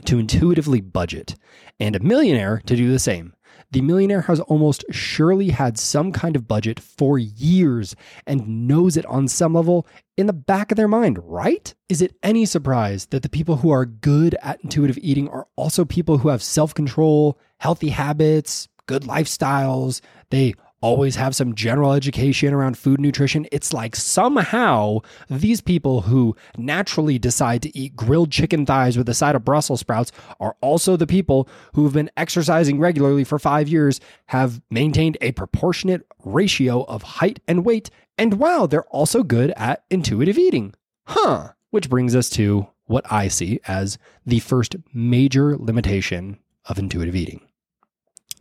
to 0.04 0.20
intuitively 0.20 0.82
budget 0.82 1.36
and 1.80 1.96
a 1.96 2.02
millionaire 2.02 2.62
to 2.66 2.76
do 2.76 2.92
the 2.92 3.00
same. 3.00 3.34
The 3.74 3.82
millionaire 3.82 4.22
has 4.22 4.40
almost 4.40 4.86
surely 4.92 5.50
had 5.50 5.80
some 5.80 6.12
kind 6.12 6.36
of 6.36 6.48
budget 6.48 6.80
for 6.80 7.18
years 7.18 7.96
and 8.28 8.68
knows 8.68 8.98
it 8.98 9.06
on 9.08 9.28
some 9.28 9.56
level 9.56 9.88
in 10.16 10.28
the 10.28 10.32
back 10.32 10.72
of 10.72 10.76
their 10.76 10.88
mind, 10.88 11.18
right? 11.24 11.74
Is 11.90 12.00
it 12.00 12.16
any 12.22 12.46
surprise 12.46 13.08
that 13.08 13.24
the 13.24 13.30
people 13.30 13.58
who 13.58 13.72
are 13.72 13.88
good 13.88 14.36
at 14.44 14.64
intuitive 14.64 15.00
eating 15.02 15.28
are 15.28 15.48
also 15.56 15.86
people 15.86 16.20
who 16.20 16.30
have 16.30 16.44
self 16.44 16.76
control, 16.76 17.40
healthy 17.58 17.90
habits, 17.90 18.68
good 18.86 19.06
lifestyles? 19.06 20.02
They 20.30 20.54
always 20.84 21.16
have 21.16 21.34
some 21.34 21.56
general 21.56 21.94
education 21.94 22.54
around 22.54 22.78
food 22.78 23.00
nutrition. 23.00 23.48
It's 23.54 23.72
like 23.72 23.96
somehow 23.96 25.00
these 25.30 25.62
people 25.62 26.02
who 26.02 26.36
naturally 26.58 27.18
decide 27.18 27.62
to 27.62 27.76
eat 27.76 27.96
grilled 27.96 28.32
chicken 28.32 28.66
thighs 28.66 28.98
with 28.98 29.08
a 29.08 29.14
side 29.14 29.36
of 29.36 29.46
Brussels 29.46 29.80
sprouts 29.80 30.12
are 30.42 30.58
also 30.60 30.98
the 30.98 31.08
people 31.08 31.48
who've 31.74 31.94
been 31.94 32.12
exercising 32.18 32.82
regularly 32.82 33.24
for 33.24 33.40
five 33.40 33.70
years, 33.70 34.02
have 34.26 34.62
maintained 34.70 35.18
a 35.22 35.32
proportionate 35.32 36.06
ratio 36.26 36.84
of 36.84 37.02
height 37.02 37.40
and 37.48 37.64
weight, 37.64 37.90
and 38.18 38.34
wow, 38.34 38.68
they're 38.68 38.84
also 38.84 39.24
good 39.24 39.54
at 39.56 39.86
intuitive 39.90 40.38
eating. 40.38 40.74
Huh. 41.08 41.54
Which 41.70 41.90
brings 41.90 42.14
us 42.14 42.30
to 42.32 42.68
what 42.88 43.10
I 43.10 43.30
see 43.30 43.62
as 43.68 43.98
the 44.26 44.40
first 44.40 44.76
major 44.94 45.56
limitation 45.58 46.40
of 46.66 46.78
intuitive 46.78 47.16
eating. 47.16 47.40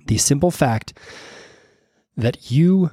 The 0.06 0.18
simple 0.18 0.50
fact 0.50 0.92
that 2.16 2.50
you 2.50 2.90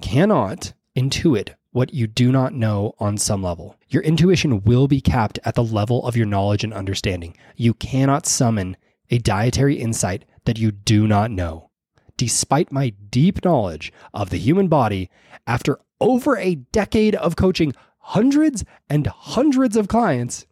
cannot 0.00 0.72
intuit 0.96 1.54
what 1.70 1.92
you 1.94 2.06
do 2.06 2.32
not 2.32 2.54
know 2.54 2.94
on 2.98 3.16
some 3.18 3.42
level. 3.42 3.76
Your 3.88 4.02
intuition 4.02 4.62
will 4.62 4.88
be 4.88 5.00
capped 5.00 5.38
at 5.44 5.54
the 5.54 5.64
level 5.64 6.04
of 6.06 6.16
your 6.16 6.26
knowledge 6.26 6.64
and 6.64 6.72
understanding. 6.72 7.36
You 7.56 7.74
cannot 7.74 8.26
summon 8.26 8.76
a 9.10 9.18
dietary 9.18 9.76
insight 9.76 10.24
that 10.44 10.58
you 10.58 10.70
do 10.70 11.06
not 11.06 11.30
know. 11.30 11.70
Despite 12.16 12.72
my 12.72 12.90
deep 13.10 13.44
knowledge 13.44 13.92
of 14.12 14.30
the 14.30 14.38
human 14.38 14.68
body, 14.68 15.10
after 15.46 15.78
over 16.00 16.36
a 16.36 16.56
decade 16.56 17.14
of 17.14 17.36
coaching 17.36 17.74
hundreds 17.98 18.64
and 18.88 19.06
hundreds 19.06 19.76
of 19.76 19.88
clients, 19.88 20.46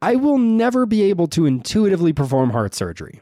I 0.00 0.16
will 0.16 0.38
never 0.38 0.86
be 0.86 1.02
able 1.02 1.26
to 1.28 1.44
intuitively 1.44 2.12
perform 2.12 2.50
heart 2.50 2.74
surgery. 2.74 3.20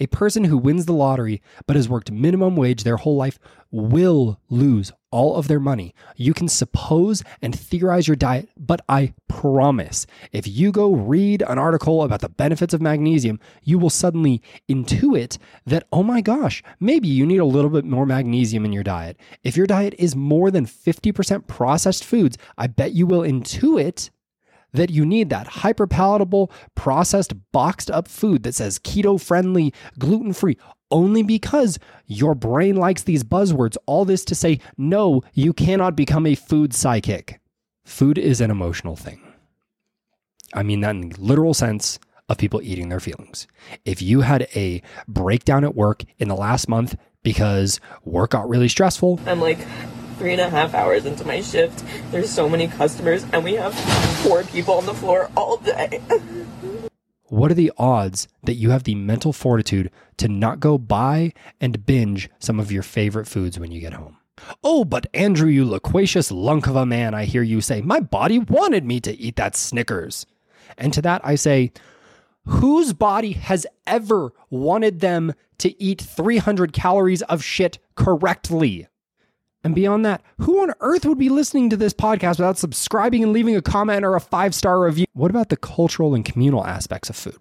A 0.00 0.06
person 0.08 0.44
who 0.44 0.58
wins 0.58 0.86
the 0.86 0.92
lottery 0.92 1.40
but 1.66 1.76
has 1.76 1.88
worked 1.88 2.10
minimum 2.10 2.56
wage 2.56 2.82
their 2.82 2.96
whole 2.96 3.16
life 3.16 3.38
will 3.70 4.40
lose 4.48 4.92
all 5.10 5.36
of 5.36 5.46
their 5.46 5.60
money. 5.60 5.94
You 6.16 6.34
can 6.34 6.48
suppose 6.48 7.22
and 7.40 7.56
theorize 7.56 8.08
your 8.08 8.16
diet, 8.16 8.48
but 8.56 8.80
I 8.88 9.14
promise 9.28 10.06
if 10.32 10.46
you 10.46 10.72
go 10.72 10.92
read 10.92 11.42
an 11.42 11.58
article 11.58 12.02
about 12.02 12.20
the 12.20 12.28
benefits 12.28 12.74
of 12.74 12.82
magnesium, 12.82 13.38
you 13.62 13.78
will 13.78 13.90
suddenly 13.90 14.42
intuit 14.68 15.38
that, 15.66 15.86
oh 15.92 16.02
my 16.02 16.20
gosh, 16.20 16.62
maybe 16.80 17.06
you 17.06 17.26
need 17.26 17.38
a 17.38 17.44
little 17.44 17.70
bit 17.70 17.84
more 17.84 18.06
magnesium 18.06 18.64
in 18.64 18.72
your 18.72 18.82
diet. 18.82 19.16
If 19.44 19.56
your 19.56 19.66
diet 19.66 19.94
is 19.98 20.16
more 20.16 20.50
than 20.50 20.66
50% 20.66 21.46
processed 21.46 22.04
foods, 22.04 22.36
I 22.58 22.66
bet 22.66 22.92
you 22.92 23.06
will 23.06 23.22
intuit 23.22 24.10
that 24.74 24.90
you 24.90 25.06
need 25.06 25.30
that 25.30 25.46
hyper 25.46 25.86
palatable, 25.86 26.52
processed, 26.74 27.32
boxed 27.52 27.90
up 27.90 28.06
food 28.06 28.42
that 28.42 28.54
says 28.54 28.78
keto 28.78 29.20
friendly, 29.20 29.72
gluten 29.98 30.32
free, 30.32 30.58
only 30.90 31.22
because 31.22 31.78
your 32.06 32.34
brain 32.34 32.76
likes 32.76 33.02
these 33.02 33.24
buzzwords. 33.24 33.76
All 33.86 34.04
this 34.04 34.24
to 34.26 34.34
say, 34.34 34.60
no, 34.76 35.22
you 35.32 35.52
cannot 35.52 35.96
become 35.96 36.26
a 36.26 36.34
food 36.34 36.74
psychic. 36.74 37.40
Food 37.84 38.18
is 38.18 38.40
an 38.40 38.50
emotional 38.50 38.96
thing. 38.96 39.20
I 40.52 40.62
mean 40.62 40.80
that 40.82 40.90
in 40.90 41.08
the 41.08 41.20
literal 41.20 41.54
sense 41.54 41.98
of 42.28 42.38
people 42.38 42.62
eating 42.62 42.88
their 42.88 43.00
feelings. 43.00 43.46
If 43.84 44.00
you 44.00 44.22
had 44.22 44.48
a 44.54 44.82
breakdown 45.08 45.64
at 45.64 45.74
work 45.74 46.04
in 46.18 46.28
the 46.28 46.36
last 46.36 46.68
month 46.68 46.96
because 47.22 47.80
work 48.04 48.30
got 48.30 48.48
really 48.48 48.68
stressful, 48.68 49.20
I'm 49.26 49.40
like 49.40 49.58
three 50.16 50.32
and 50.32 50.40
a 50.40 50.50
half 50.50 50.74
hours 50.74 51.04
into 51.06 51.26
my 51.26 51.40
shift. 51.40 51.84
There's 52.10 52.30
so 52.30 52.48
many 52.48 52.68
customers, 52.68 53.24
and 53.32 53.44
we 53.44 53.54
have 53.54 53.74
four 54.22 54.44
people 54.44 54.74
on 54.74 54.86
the 54.86 54.94
floor 54.94 55.30
all 55.36 55.56
day. 55.58 56.00
what 57.28 57.50
are 57.50 57.54
the 57.54 57.72
odds 57.76 58.28
that 58.44 58.54
you 58.54 58.70
have 58.70 58.84
the 58.84 58.94
mental 58.94 59.32
fortitude 59.32 59.90
to 60.18 60.28
not 60.28 60.60
go 60.60 60.78
buy 60.78 61.32
and 61.60 61.84
binge 61.84 62.30
some 62.38 62.60
of 62.60 62.70
your 62.70 62.82
favorite 62.82 63.26
foods 63.26 63.58
when 63.58 63.72
you 63.72 63.80
get 63.80 63.94
home? 63.94 64.16
Oh, 64.62 64.84
but 64.84 65.06
Andrew, 65.14 65.48
you 65.48 65.64
loquacious 65.64 66.30
lunk 66.30 66.66
of 66.66 66.76
a 66.76 66.86
man, 66.86 67.14
I 67.14 67.24
hear 67.24 67.42
you 67.42 67.60
say, 67.60 67.80
my 67.80 68.00
body 68.00 68.38
wanted 68.38 68.84
me 68.84 69.00
to 69.00 69.16
eat 69.16 69.36
that 69.36 69.56
Snickers. 69.56 70.26
And 70.76 70.92
to 70.92 71.02
that 71.02 71.20
I 71.24 71.34
say, 71.36 71.72
whose 72.46 72.92
body 72.92 73.32
has 73.32 73.66
ever 73.86 74.32
wanted 74.50 75.00
them 75.00 75.34
to 75.58 75.80
eat 75.82 76.00
300 76.00 76.72
calories 76.72 77.22
of 77.22 77.42
shit 77.42 77.78
correctly? 77.94 78.88
And 79.64 79.74
beyond 79.74 80.04
that, 80.04 80.22
who 80.38 80.60
on 80.60 80.74
earth 80.80 81.06
would 81.06 81.18
be 81.18 81.30
listening 81.30 81.70
to 81.70 81.76
this 81.76 81.94
podcast 81.94 82.38
without 82.38 82.58
subscribing 82.58 83.22
and 83.22 83.32
leaving 83.32 83.56
a 83.56 83.62
comment 83.62 84.04
or 84.04 84.14
a 84.14 84.20
five 84.20 84.54
star 84.54 84.78
review? 84.78 85.06
What 85.14 85.30
about 85.30 85.48
the 85.48 85.56
cultural 85.56 86.14
and 86.14 86.22
communal 86.22 86.66
aspects 86.66 87.08
of 87.08 87.16
food? 87.16 87.38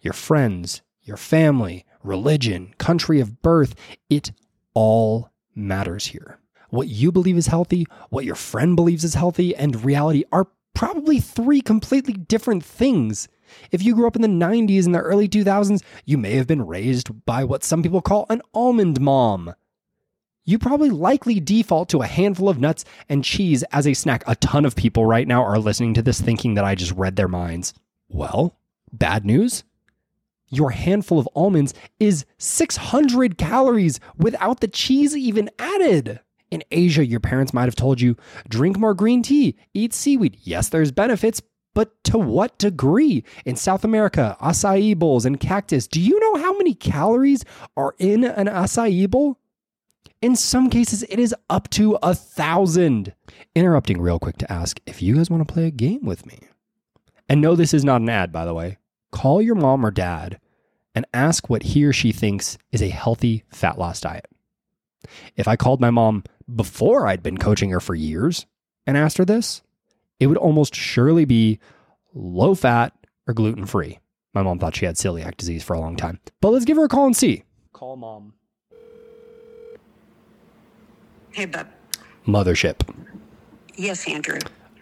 Your 0.00 0.12
friends, 0.12 0.82
your 1.02 1.16
family, 1.16 1.86
religion, 2.02 2.74
country 2.78 3.20
of 3.20 3.42
birth, 3.42 3.76
it 4.10 4.32
all 4.74 5.30
matters 5.54 6.06
here. 6.06 6.40
What 6.70 6.88
you 6.88 7.12
believe 7.12 7.36
is 7.36 7.46
healthy, 7.46 7.86
what 8.10 8.24
your 8.24 8.34
friend 8.34 8.74
believes 8.74 9.04
is 9.04 9.14
healthy, 9.14 9.54
and 9.54 9.84
reality 9.84 10.24
are 10.32 10.48
probably 10.74 11.20
three 11.20 11.60
completely 11.60 12.14
different 12.14 12.64
things. 12.64 13.28
If 13.70 13.84
you 13.84 13.94
grew 13.94 14.08
up 14.08 14.16
in 14.16 14.22
the 14.22 14.28
90s 14.28 14.84
and 14.84 14.92
the 14.92 14.98
early 14.98 15.28
2000s, 15.28 15.80
you 16.04 16.18
may 16.18 16.34
have 16.34 16.48
been 16.48 16.66
raised 16.66 17.24
by 17.24 17.44
what 17.44 17.62
some 17.62 17.84
people 17.84 18.02
call 18.02 18.26
an 18.28 18.42
almond 18.52 19.00
mom 19.00 19.54
you 20.44 20.58
probably 20.58 20.90
likely 20.90 21.40
default 21.40 21.88
to 21.90 22.02
a 22.02 22.06
handful 22.06 22.48
of 22.48 22.58
nuts 22.58 22.84
and 23.08 23.24
cheese 23.24 23.62
as 23.72 23.86
a 23.86 23.94
snack. 23.94 24.22
A 24.26 24.36
ton 24.36 24.64
of 24.64 24.76
people 24.76 25.06
right 25.06 25.26
now 25.26 25.42
are 25.42 25.58
listening 25.58 25.94
to 25.94 26.02
this 26.02 26.20
thinking 26.20 26.54
that 26.54 26.64
I 26.64 26.74
just 26.74 26.92
read 26.92 27.16
their 27.16 27.28
minds. 27.28 27.74
Well, 28.08 28.56
bad 28.92 29.24
news. 29.24 29.64
Your 30.50 30.70
handful 30.70 31.18
of 31.18 31.28
almonds 31.34 31.74
is 31.98 32.26
600 32.38 33.38
calories 33.38 33.98
without 34.16 34.60
the 34.60 34.68
cheese 34.68 35.16
even 35.16 35.50
added. 35.58 36.20
In 36.50 36.62
Asia, 36.70 37.04
your 37.04 37.20
parents 37.20 37.52
might 37.52 37.64
have 37.64 37.74
told 37.74 38.00
you 38.00 38.16
drink 38.48 38.78
more 38.78 38.94
green 38.94 39.22
tea, 39.22 39.56
eat 39.72 39.92
seaweed. 39.92 40.36
Yes, 40.42 40.68
there's 40.68 40.92
benefits, 40.92 41.42
but 41.74 42.04
to 42.04 42.18
what 42.18 42.56
degree? 42.58 43.24
In 43.44 43.56
South 43.56 43.82
America, 43.82 44.36
acai 44.40 44.96
bowls 44.96 45.26
and 45.26 45.40
cactus, 45.40 45.88
do 45.88 46.00
you 46.00 46.20
know 46.20 46.36
how 46.36 46.56
many 46.56 46.74
calories 46.74 47.44
are 47.76 47.96
in 47.98 48.22
an 48.22 48.46
acai 48.46 49.10
bowl? 49.10 49.38
In 50.22 50.36
some 50.36 50.70
cases, 50.70 51.02
it 51.04 51.18
is 51.18 51.34
up 51.50 51.68
to 51.70 51.98
a 52.02 52.14
thousand. 52.14 53.14
Interrupting 53.54 54.00
real 54.00 54.18
quick 54.18 54.38
to 54.38 54.52
ask 54.52 54.80
if 54.86 55.02
you 55.02 55.16
guys 55.16 55.30
want 55.30 55.46
to 55.46 55.52
play 55.52 55.66
a 55.66 55.70
game 55.70 56.04
with 56.04 56.26
me. 56.26 56.38
And 57.28 57.40
no, 57.40 57.54
this 57.54 57.74
is 57.74 57.84
not 57.84 58.00
an 58.00 58.08
ad, 58.08 58.32
by 58.32 58.44
the 58.44 58.54
way. 58.54 58.78
Call 59.12 59.40
your 59.40 59.54
mom 59.54 59.84
or 59.84 59.90
dad 59.90 60.40
and 60.94 61.06
ask 61.12 61.48
what 61.48 61.62
he 61.62 61.84
or 61.84 61.92
she 61.92 62.12
thinks 62.12 62.58
is 62.72 62.82
a 62.82 62.88
healthy 62.88 63.44
fat 63.48 63.78
loss 63.78 64.00
diet. 64.00 64.26
If 65.36 65.46
I 65.48 65.56
called 65.56 65.80
my 65.80 65.90
mom 65.90 66.24
before 66.52 67.06
I'd 67.06 67.22
been 67.22 67.38
coaching 67.38 67.70
her 67.70 67.80
for 67.80 67.94
years 67.94 68.46
and 68.86 68.96
asked 68.96 69.18
her 69.18 69.24
this, 69.24 69.62
it 70.20 70.26
would 70.26 70.38
almost 70.38 70.74
surely 70.74 71.24
be 71.24 71.58
low 72.14 72.54
fat 72.54 72.92
or 73.26 73.34
gluten 73.34 73.66
free. 73.66 73.98
My 74.32 74.42
mom 74.42 74.58
thought 74.58 74.76
she 74.76 74.86
had 74.86 74.96
celiac 74.96 75.36
disease 75.36 75.62
for 75.62 75.74
a 75.74 75.80
long 75.80 75.96
time. 75.96 76.20
But 76.40 76.50
let's 76.50 76.64
give 76.64 76.76
her 76.76 76.84
a 76.84 76.88
call 76.88 77.06
and 77.06 77.16
see. 77.16 77.44
Call 77.72 77.96
mom. 77.96 78.34
Hey, 81.34 81.46
bub. 81.46 81.66
Mothership. 82.26 82.80
Yes, 83.74 84.08
Andrew. 84.08 84.38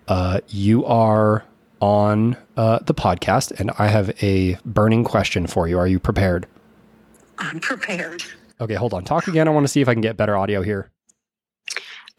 Uh, 0.06 0.40
you 0.48 0.84
are 0.84 1.44
on 1.80 2.36
uh, 2.58 2.80
the 2.80 2.92
podcast, 2.92 3.58
and 3.58 3.70
I 3.78 3.88
have 3.88 4.10
a 4.22 4.58
burning 4.66 5.02
question 5.02 5.46
for 5.46 5.66
you. 5.66 5.78
Are 5.78 5.86
you 5.88 5.98
prepared? 5.98 6.46
I'm 7.38 7.58
prepared. 7.58 8.22
Okay, 8.60 8.74
hold 8.74 8.92
on. 8.92 9.02
Talk 9.04 9.28
again. 9.28 9.48
I 9.48 9.50
want 9.50 9.64
to 9.64 9.68
see 9.68 9.80
if 9.80 9.88
I 9.88 9.94
can 9.94 10.02
get 10.02 10.18
better 10.18 10.36
audio 10.36 10.60
here. 10.62 10.90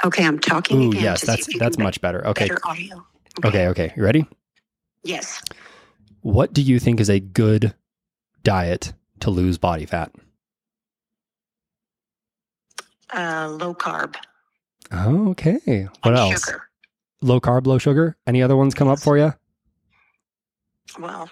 Okay, 0.03 0.25
I'm 0.25 0.39
talking 0.39 0.81
Ooh, 0.85 0.89
again. 0.89 1.03
yes, 1.03 1.21
that's 1.21 1.47
that's 1.59 1.77
much 1.77 2.01
better. 2.01 2.25
Okay, 2.27 2.47
Better 2.47 2.59
audio. 2.65 3.05
okay, 3.45 3.67
okay. 3.67 3.93
You 3.95 4.03
ready? 4.03 4.25
Yes. 5.03 5.43
What 6.21 6.53
do 6.53 6.61
you 6.63 6.79
think 6.79 6.99
is 6.99 7.09
a 7.09 7.19
good 7.19 7.75
diet 8.43 8.93
to 9.19 9.29
lose 9.29 9.59
body 9.59 9.85
fat? 9.85 10.11
Uh, 13.13 13.49
low 13.59 13.73
carb. 13.73 14.15
Oh, 14.91 15.29
okay. 15.29 15.87
What 16.01 16.17
else? 16.17 16.45
Sugar. 16.45 16.63
Low 17.21 17.39
carb, 17.39 17.67
low 17.67 17.77
sugar. 17.77 18.17
Any 18.27 18.41
other 18.41 18.55
ones 18.57 18.73
come 18.73 18.87
up 18.87 18.99
for 18.99 19.17
you? 19.17 19.33
Well, 20.99 21.29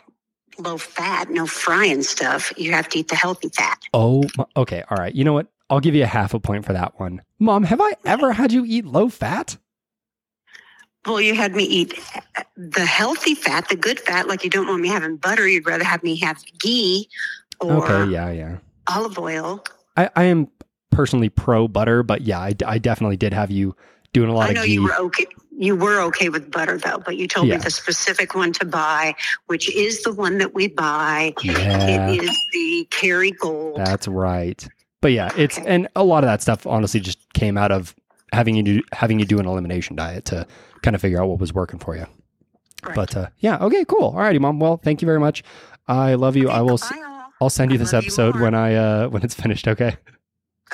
low 0.57 0.77
fat, 0.77 1.29
no 1.29 1.45
frying 1.45 2.01
stuff. 2.03 2.53
You 2.57 2.71
have 2.71 2.87
to 2.89 2.99
eat 2.99 3.09
the 3.09 3.15
healthy 3.15 3.49
fat. 3.49 3.79
Oh, 3.93 4.23
okay. 4.55 4.83
All 4.89 4.97
right. 4.97 5.13
You 5.13 5.23
know 5.23 5.33
what? 5.33 5.47
I'll 5.69 5.79
give 5.79 5.95
you 5.95 6.03
a 6.03 6.07
half 6.07 6.33
a 6.33 6.39
point 6.39 6.65
for 6.65 6.73
that 6.73 6.99
one. 6.99 7.21
Mom, 7.39 7.63
have 7.63 7.79
I 7.81 7.93
ever 8.05 8.33
had 8.33 8.51
you 8.51 8.65
eat 8.65 8.85
low 8.85 9.09
fat? 9.09 9.57
Well, 11.05 11.19
you 11.19 11.33
had 11.33 11.55
me 11.55 11.63
eat 11.63 11.99
the 12.55 12.85
healthy 12.85 13.33
fat, 13.33 13.69
the 13.69 13.75
good 13.75 13.99
fat, 13.99 14.27
like 14.27 14.43
you 14.43 14.49
don't 14.49 14.67
want 14.67 14.81
me 14.81 14.89
having 14.89 15.17
butter. 15.17 15.47
You'd 15.47 15.65
rather 15.65 15.83
have 15.83 16.03
me 16.03 16.15
have 16.17 16.43
ghee 16.59 17.09
or 17.59 17.83
Okay. 17.83 18.11
Yeah, 18.11 18.29
yeah. 18.31 18.57
olive 18.87 19.17
oil. 19.17 19.63
I, 19.97 20.09
I 20.15 20.23
am 20.25 20.47
personally 20.91 21.29
pro 21.29 21.67
butter, 21.67 22.03
but 22.03 22.21
yeah, 22.21 22.39
I, 22.39 22.53
I 22.65 22.77
definitely 22.77 23.17
did 23.17 23.33
have 23.33 23.49
you 23.51 23.75
doing 24.13 24.29
a 24.29 24.33
lot 24.33 24.47
I 24.47 24.49
of 24.49 24.55
know 24.55 24.65
ghee. 24.65 24.73
you 24.73 24.83
were 24.83 24.95
okay. 24.95 25.25
You 25.57 25.75
were 25.75 25.99
okay 26.01 26.29
with 26.29 26.49
butter 26.51 26.77
though, 26.77 26.99
but 27.05 27.17
you 27.17 27.27
told 27.27 27.47
Yeah. 27.47 27.55
me 27.57 27.61
the 27.63 27.69
specific 27.71 28.33
one 28.35 28.51
to 28.53 28.65
buy, 28.65 29.13
which 29.47 29.73
is 29.75 30.01
the 30.03 30.11
one 30.13 30.37
that 30.39 30.53
we 30.55 30.67
buy. 30.67 31.33
yeah, 31.43 31.87
It 32.09 32.23
is 32.23 32.39
the 32.51 32.87
Kerrygold. 32.91 33.75
that's 33.77 34.07
right. 34.07 34.67
But 35.01 35.11
yeah, 35.13 35.29
it's 35.37 35.57
Okay. 35.57 35.67
and 35.67 35.87
a 35.95 36.03
lot 36.03 36.23
of 36.23 36.27
that 36.27 36.41
stuff 36.41 36.65
honestly 36.67 36.99
just 36.99 37.19
came 37.33 37.57
out 37.57 37.71
of 37.71 37.95
having 38.33 38.55
you 38.55 38.63
do 38.63 38.81
having 38.91 39.19
you 39.19 39.25
do 39.25 39.39
an 39.39 39.45
elimination 39.45 39.95
diet 39.95 40.25
to 40.25 40.47
kind 40.83 40.95
of 40.95 41.01
figure 41.01 41.21
out 41.21 41.27
what 41.27 41.39
was 41.39 41.53
working 41.53 41.79
for 41.79 41.95
you. 41.95 42.05
Right. 42.83 42.95
But 42.95 43.15
uh, 43.15 43.27
yeah, 43.39 43.57
okay, 43.59 43.85
cool. 43.85 44.05
All 44.05 44.13
righty, 44.13 44.39
mom. 44.39 44.59
Well, 44.59 44.77
thank 44.77 45.01
you 45.01 45.05
very 45.05 45.19
much. 45.19 45.43
I 45.87 46.15
love 46.15 46.35
you. 46.35 46.47
Okay, 46.47 46.55
I 46.57 46.61
will. 46.61 46.73
s- 46.73 46.89
bye-bye 46.89 47.03
all. 47.05 47.11
I'll 47.41 47.49
send 47.49 47.71
you 47.71 47.77
I 47.77 47.79
this 47.79 47.93
love 47.93 48.03
you 48.03 48.07
episode 48.07 48.39
when 48.39 48.55
I 48.55 48.75
uh 48.75 49.09
when 49.09 49.21
it's 49.23 49.35
finished. 49.35 49.67
Okay. 49.67 49.95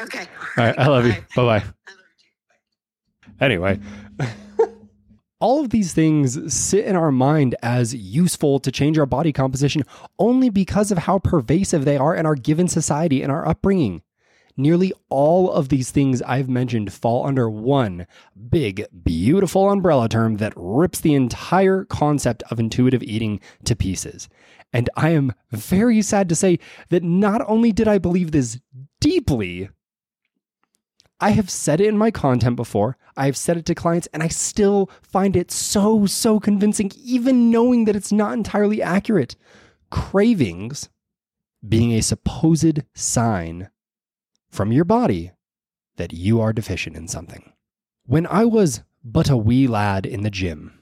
Okay. 0.01 0.27
All 0.58 0.66
right. 0.66 0.77
I 0.77 0.88
love 0.88 1.06
you. 1.06 1.13
Bye. 1.13 1.20
Bye 1.36 1.44
bye. 1.44 1.66
I 1.88 1.92
love 1.92 2.00
you. 2.20 3.36
Anyway, 3.39 3.80
all 5.39 5.63
of 5.63 5.70
these 5.70 5.94
things 5.94 6.54
sit 6.54 6.86
in 6.86 6.96
our 6.96 7.12
mind 7.12 7.56
as 7.62 7.94
useful 7.94 8.60
to 8.60 8.72
change 8.72 8.98
our 8.98 9.06
body 9.06 9.32
composition 9.32 9.84
only 10.20 10.50
because 10.50 10.92
of 10.92 11.00
how 11.00 11.20
pervasive 11.20 11.86
they 11.86 11.98
are 11.98 12.16
in 12.16 12.25
our 12.25 12.36
given 12.36 12.68
society 12.68 13.22
and 13.22 13.32
our 13.32 13.48
upbringing. 13.48 14.01
Nearly 14.60 14.92
all 15.10 15.51
of 15.51 15.70
these 15.70 15.92
things 15.92 16.24
I've 16.24 16.50
mentioned 16.50 16.92
fall 16.92 17.27
under 17.27 17.48
one 17.48 18.08
big, 18.50 18.86
beautiful 19.04 19.70
umbrella 19.70 20.10
term 20.10 20.38
that 20.38 20.54
rips 20.56 21.00
the 21.00 21.13
entire 21.13 21.86
concept 21.86 22.42
of 22.50 22.60
intuitive 22.60 23.04
eating 23.04 23.39
to 23.66 23.75
pieces. 23.75 24.27
And 24.74 24.89
I 24.96 25.12
am 25.12 25.34
very 25.51 26.01
sad 26.01 26.27
to 26.30 26.36
say 26.36 26.58
that 26.89 27.04
not 27.04 27.42
only 27.48 27.72
did 27.72 27.88
I 27.88 28.00
believe 28.00 28.32
this 28.32 28.60
deeply, 29.00 29.70
I 31.20 31.32
have 31.32 31.50
said 31.50 31.82
it 31.82 31.88
in 31.88 31.98
my 31.98 32.12
content 32.12 32.56
before. 32.56 32.98
I 33.16 33.26
have 33.26 33.38
said 33.38 33.58
it 33.58 33.66
to 33.66 33.76
clients, 33.76 34.08
and 34.14 34.22
I 34.22 34.28
still 34.28 34.90
find 35.02 35.36
it 35.36 35.52
so, 35.52 36.06
so 36.06 36.40
convincing, 36.40 36.92
even 36.96 37.50
knowing 37.50 37.86
that 37.86 37.96
it's 37.96 38.12
not 38.12 38.34
entirely 38.34 38.82
accurate. 38.82 39.36
Cravings 39.90 40.90
being 41.68 41.94
a 41.94 42.02
supposed 42.02 42.84
sign 42.94 43.70
from 44.50 44.72
your 44.72 44.86
body 44.86 45.32
that 45.96 46.14
you 46.14 46.40
are 46.40 46.54
deficient 46.54 46.96
in 46.96 47.08
something. 47.08 47.52
When 48.06 48.28
I 48.28 48.46
was 48.46 48.84
but 49.04 49.30
a 49.30 49.38
wee 49.38 49.68
lad 49.68 50.06
in 50.06 50.22
the 50.22 50.30
gym, 50.30 50.78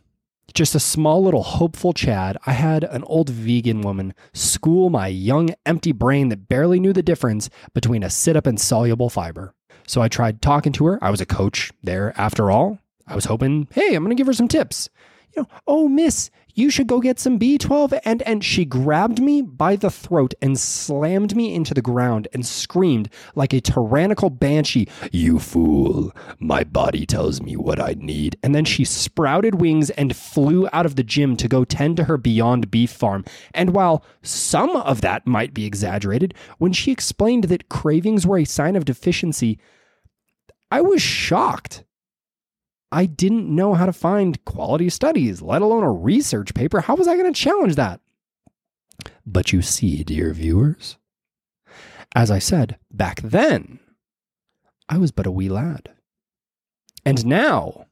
just 0.53 0.75
a 0.75 0.79
small 0.79 1.23
little 1.23 1.43
hopeful 1.43 1.93
Chad, 1.93 2.37
I 2.45 2.51
had 2.51 2.83
an 2.83 3.03
old 3.05 3.29
vegan 3.29 3.81
woman 3.81 4.13
school 4.33 4.89
my 4.89 5.07
young, 5.07 5.49
empty 5.65 5.91
brain 5.91 6.29
that 6.29 6.47
barely 6.47 6.79
knew 6.79 6.93
the 6.93 7.03
difference 7.03 7.49
between 7.73 8.03
a 8.03 8.09
sit 8.09 8.35
up 8.35 8.45
and 8.45 8.59
soluble 8.59 9.09
fiber. 9.09 9.53
So 9.87 10.01
I 10.01 10.07
tried 10.07 10.41
talking 10.41 10.73
to 10.73 10.85
her. 10.87 11.03
I 11.03 11.11
was 11.11 11.21
a 11.21 11.25
coach 11.25 11.71
there 11.83 12.13
after 12.17 12.49
all. 12.49 12.79
I 13.07 13.15
was 13.15 13.25
hoping, 13.25 13.67
hey, 13.71 13.93
I'm 13.93 14.03
going 14.03 14.15
to 14.15 14.19
give 14.19 14.27
her 14.27 14.33
some 14.33 14.47
tips. 14.47 14.89
You 15.35 15.41
know, 15.41 15.47
oh, 15.67 15.87
miss, 15.87 16.29
you 16.55 16.69
should 16.69 16.87
go 16.87 16.99
get 16.99 17.19
some 17.19 17.37
B12. 17.37 17.99
And, 18.05 18.21
and 18.23 18.43
she 18.43 18.65
grabbed 18.65 19.21
me 19.21 19.41
by 19.41 19.75
the 19.75 19.91
throat 19.91 20.33
and 20.41 20.59
slammed 20.59 21.35
me 21.35 21.53
into 21.53 21.73
the 21.73 21.81
ground 21.81 22.27
and 22.33 22.45
screamed 22.45 23.09
like 23.35 23.53
a 23.53 23.61
tyrannical 23.61 24.29
banshee, 24.29 24.87
You 25.11 25.39
fool, 25.39 26.11
my 26.39 26.63
body 26.63 27.05
tells 27.05 27.41
me 27.41 27.55
what 27.55 27.79
I 27.79 27.95
need. 27.99 28.37
And 28.41 28.55
then 28.55 28.65
she 28.65 28.85
sprouted 28.85 29.61
wings 29.61 29.89
and 29.91 30.15
flew 30.15 30.67
out 30.71 30.85
of 30.85 30.95
the 30.95 31.03
gym 31.03 31.35
to 31.37 31.47
go 31.47 31.65
tend 31.65 31.97
to 31.97 32.05
her 32.05 32.17
Beyond 32.17 32.71
Beef 32.71 32.91
farm. 32.91 33.25
And 33.53 33.71
while 33.71 34.03
some 34.21 34.69
of 34.69 35.01
that 35.01 35.27
might 35.27 35.53
be 35.53 35.65
exaggerated, 35.65 36.33
when 36.57 36.73
she 36.73 36.91
explained 36.91 37.45
that 37.45 37.69
cravings 37.69 38.25
were 38.25 38.37
a 38.37 38.45
sign 38.45 38.75
of 38.75 38.85
deficiency, 38.85 39.59
I 40.71 40.81
was 40.81 41.01
shocked. 41.01 41.83
I 42.95 43.07
didn't 43.07 43.53
know 43.53 43.73
how 43.73 43.85
to 43.85 43.91
find 43.91 44.43
quality 44.45 44.89
studies, 44.89 45.41
let 45.41 45.61
alone 45.61 45.83
a 45.83 45.91
research 45.91 46.53
paper. 46.53 46.79
How 46.79 46.95
was 46.95 47.09
I 47.09 47.17
going 47.17 47.31
to 47.31 47.37
challenge 47.37 47.75
that? 47.75 47.99
But 49.25 49.51
you 49.51 49.61
see, 49.61 50.01
dear 50.05 50.31
viewers, 50.31 50.95
as 52.15 52.31
I 52.31 52.39
said, 52.39 52.77
back 52.89 53.19
then, 53.19 53.79
I 54.87 54.97
was 54.97 55.11
but 55.11 55.27
a 55.27 55.31
wee 55.31 55.49
lad. 55.49 55.89
And 57.05 57.25
now, 57.25 57.87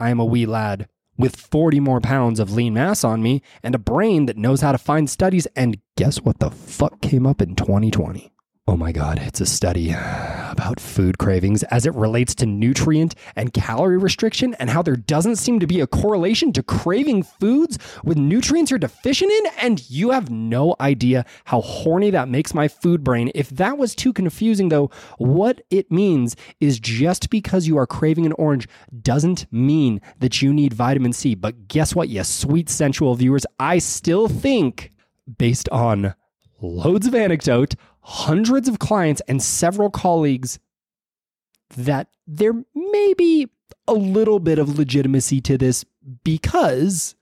I 0.00 0.08
am 0.08 0.20
a 0.20 0.24
wee 0.24 0.46
lad 0.46 0.88
with 1.18 1.36
40 1.36 1.78
more 1.80 2.00
pounds 2.00 2.40
of 2.40 2.50
lean 2.50 2.72
mass 2.72 3.04
on 3.04 3.22
me 3.22 3.42
and 3.62 3.74
a 3.74 3.78
brain 3.78 4.24
that 4.24 4.38
knows 4.38 4.62
how 4.62 4.72
to 4.72 4.78
find 4.78 5.10
studies. 5.10 5.46
And 5.54 5.76
guess 5.98 6.22
what 6.22 6.38
the 6.38 6.50
fuck 6.50 7.02
came 7.02 7.26
up 7.26 7.42
in 7.42 7.56
2020? 7.56 8.33
Oh 8.66 8.78
my 8.78 8.92
God, 8.92 9.18
it's 9.18 9.42
a 9.42 9.46
study 9.46 9.90
about 9.90 10.80
food 10.80 11.18
cravings 11.18 11.62
as 11.64 11.84
it 11.84 11.94
relates 11.94 12.34
to 12.36 12.46
nutrient 12.46 13.14
and 13.36 13.52
calorie 13.52 13.98
restriction 13.98 14.54
and 14.54 14.70
how 14.70 14.80
there 14.80 14.96
doesn't 14.96 15.36
seem 15.36 15.60
to 15.60 15.66
be 15.66 15.80
a 15.80 15.86
correlation 15.86 16.50
to 16.54 16.62
craving 16.62 17.24
foods 17.24 17.76
with 18.04 18.16
nutrients 18.16 18.70
you're 18.70 18.78
deficient 18.78 19.30
in. 19.30 19.46
And 19.60 19.90
you 19.90 20.12
have 20.12 20.30
no 20.30 20.76
idea 20.80 21.26
how 21.44 21.60
horny 21.60 22.08
that 22.12 22.30
makes 22.30 22.54
my 22.54 22.68
food 22.68 23.04
brain. 23.04 23.30
If 23.34 23.50
that 23.50 23.76
was 23.76 23.94
too 23.94 24.14
confusing, 24.14 24.70
though, 24.70 24.90
what 25.18 25.60
it 25.68 25.92
means 25.92 26.34
is 26.58 26.80
just 26.80 27.28
because 27.28 27.68
you 27.68 27.76
are 27.76 27.86
craving 27.86 28.24
an 28.24 28.32
orange 28.32 28.66
doesn't 29.02 29.44
mean 29.52 30.00
that 30.20 30.40
you 30.40 30.54
need 30.54 30.72
vitamin 30.72 31.12
C. 31.12 31.34
But 31.34 31.68
guess 31.68 31.94
what, 31.94 32.08
you 32.08 32.24
sweet, 32.24 32.70
sensual 32.70 33.14
viewers? 33.14 33.44
I 33.58 33.76
still 33.76 34.26
think, 34.26 34.90
based 35.36 35.68
on 35.68 36.14
loads 36.62 37.06
of 37.06 37.14
anecdote, 37.14 37.74
hundreds 38.04 38.68
of 38.68 38.78
clients 38.78 39.22
and 39.26 39.42
several 39.42 39.90
colleagues 39.90 40.58
that 41.76 42.08
there 42.26 42.52
may 42.74 43.14
be 43.16 43.48
a 43.88 43.94
little 43.94 44.38
bit 44.38 44.58
of 44.58 44.78
legitimacy 44.78 45.40
to 45.40 45.58
this 45.58 45.84
because 46.22 47.16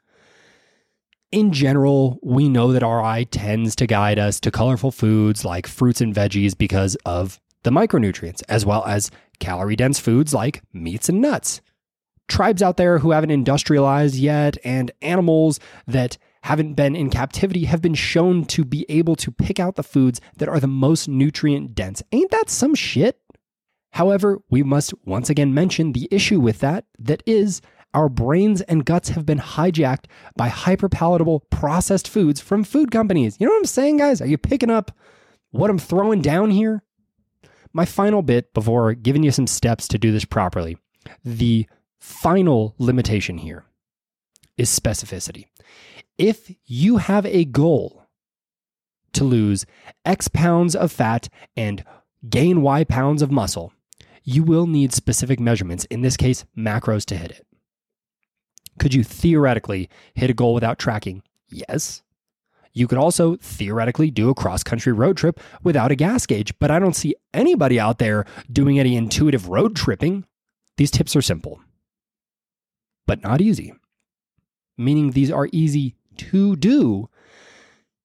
in 1.30 1.50
general, 1.50 2.18
we 2.22 2.48
know 2.48 2.72
that 2.72 2.82
our 2.82 3.02
eye 3.02 3.24
tends 3.24 3.74
to 3.76 3.86
guide 3.86 4.18
us 4.18 4.38
to 4.40 4.50
colorful 4.50 4.90
foods 4.90 5.46
like 5.46 5.66
fruits 5.66 6.02
and 6.02 6.14
veggies 6.14 6.56
because 6.56 6.94
of 7.06 7.40
the 7.62 7.70
micronutrients, 7.70 8.42
as 8.50 8.66
well 8.66 8.84
as 8.84 9.10
calorie 9.38 9.76
dense 9.76 9.98
foods 9.98 10.34
like 10.34 10.62
meats 10.74 11.08
and 11.08 11.22
nuts. 11.22 11.62
Tribes 12.28 12.62
out 12.62 12.76
there 12.76 12.98
who 12.98 13.12
haven't 13.12 13.30
industrialized 13.30 14.16
yet 14.16 14.58
and 14.62 14.90
animals 15.00 15.58
that 15.86 16.18
haven't 16.42 16.74
been 16.74 16.96
in 16.96 17.08
captivity 17.08 17.64
have 17.64 17.80
been 17.80 17.94
shown 17.94 18.44
to 18.44 18.64
be 18.64 18.84
able 18.88 19.16
to 19.16 19.30
pick 19.30 19.60
out 19.60 19.76
the 19.76 19.82
foods 19.82 20.20
that 20.36 20.48
are 20.48 20.60
the 20.60 20.66
most 20.66 21.08
nutrient 21.08 21.74
dense. 21.74 22.02
Ain't 22.12 22.30
that 22.32 22.50
some 22.50 22.74
shit? 22.74 23.20
However, 23.92 24.40
we 24.50 24.62
must 24.62 24.92
once 25.04 25.30
again 25.30 25.54
mention 25.54 25.92
the 25.92 26.08
issue 26.10 26.40
with 26.40 26.58
that 26.60 26.86
that 26.98 27.22
is 27.26 27.60
our 27.94 28.08
brains 28.08 28.62
and 28.62 28.84
guts 28.84 29.10
have 29.10 29.26
been 29.26 29.38
hijacked 29.38 30.06
by 30.34 30.48
hyperpalatable 30.48 31.42
processed 31.50 32.08
foods 32.08 32.40
from 32.40 32.64
food 32.64 32.90
companies. 32.90 33.36
You 33.38 33.46
know 33.46 33.52
what 33.52 33.58
I'm 33.58 33.66
saying, 33.66 33.98
guys? 33.98 34.20
Are 34.20 34.26
you 34.26 34.38
picking 34.38 34.70
up 34.70 34.96
what 35.50 35.70
I'm 35.70 35.78
throwing 35.78 36.22
down 36.22 36.50
here? 36.50 36.82
My 37.74 37.84
final 37.84 38.22
bit 38.22 38.52
before 38.54 38.94
giving 38.94 39.22
you 39.22 39.30
some 39.30 39.46
steps 39.46 39.86
to 39.88 39.98
do 39.98 40.10
this 40.10 40.24
properly. 40.24 40.78
The 41.24 41.66
final 41.98 42.74
limitation 42.78 43.38
here 43.38 43.64
is 44.56 44.68
specificity 44.68 45.46
if 46.18 46.52
you 46.66 46.98
have 46.98 47.26
a 47.26 47.44
goal 47.44 48.06
to 49.12 49.24
lose 49.24 49.66
X 50.04 50.28
pounds 50.28 50.74
of 50.74 50.92
fat 50.92 51.28
and 51.56 51.84
gain 52.28 52.62
Y 52.62 52.84
pounds 52.84 53.22
of 53.22 53.30
muscle, 53.30 53.72
you 54.24 54.42
will 54.42 54.66
need 54.66 54.92
specific 54.92 55.40
measurements, 55.40 55.84
in 55.86 56.02
this 56.02 56.16
case, 56.16 56.44
macros 56.56 57.04
to 57.06 57.16
hit 57.16 57.30
it. 57.32 57.46
Could 58.78 58.94
you 58.94 59.04
theoretically 59.04 59.88
hit 60.14 60.30
a 60.30 60.34
goal 60.34 60.54
without 60.54 60.78
tracking? 60.78 61.22
Yes. 61.48 62.02
You 62.72 62.86
could 62.88 62.98
also 62.98 63.36
theoretically 63.36 64.10
do 64.10 64.30
a 64.30 64.34
cross 64.34 64.62
country 64.62 64.92
road 64.92 65.16
trip 65.16 65.40
without 65.62 65.90
a 65.90 65.96
gas 65.96 66.24
gauge, 66.24 66.58
but 66.58 66.70
I 66.70 66.78
don't 66.78 66.96
see 66.96 67.14
anybody 67.34 67.78
out 67.78 67.98
there 67.98 68.24
doing 68.50 68.78
any 68.78 68.96
intuitive 68.96 69.48
road 69.48 69.76
tripping. 69.76 70.24
These 70.78 70.90
tips 70.90 71.14
are 71.14 71.22
simple, 71.22 71.60
but 73.06 73.22
not 73.22 73.42
easy, 73.42 73.74
meaning 74.78 75.10
these 75.10 75.30
are 75.30 75.48
easy 75.52 75.96
to 76.16 76.56
do 76.56 77.08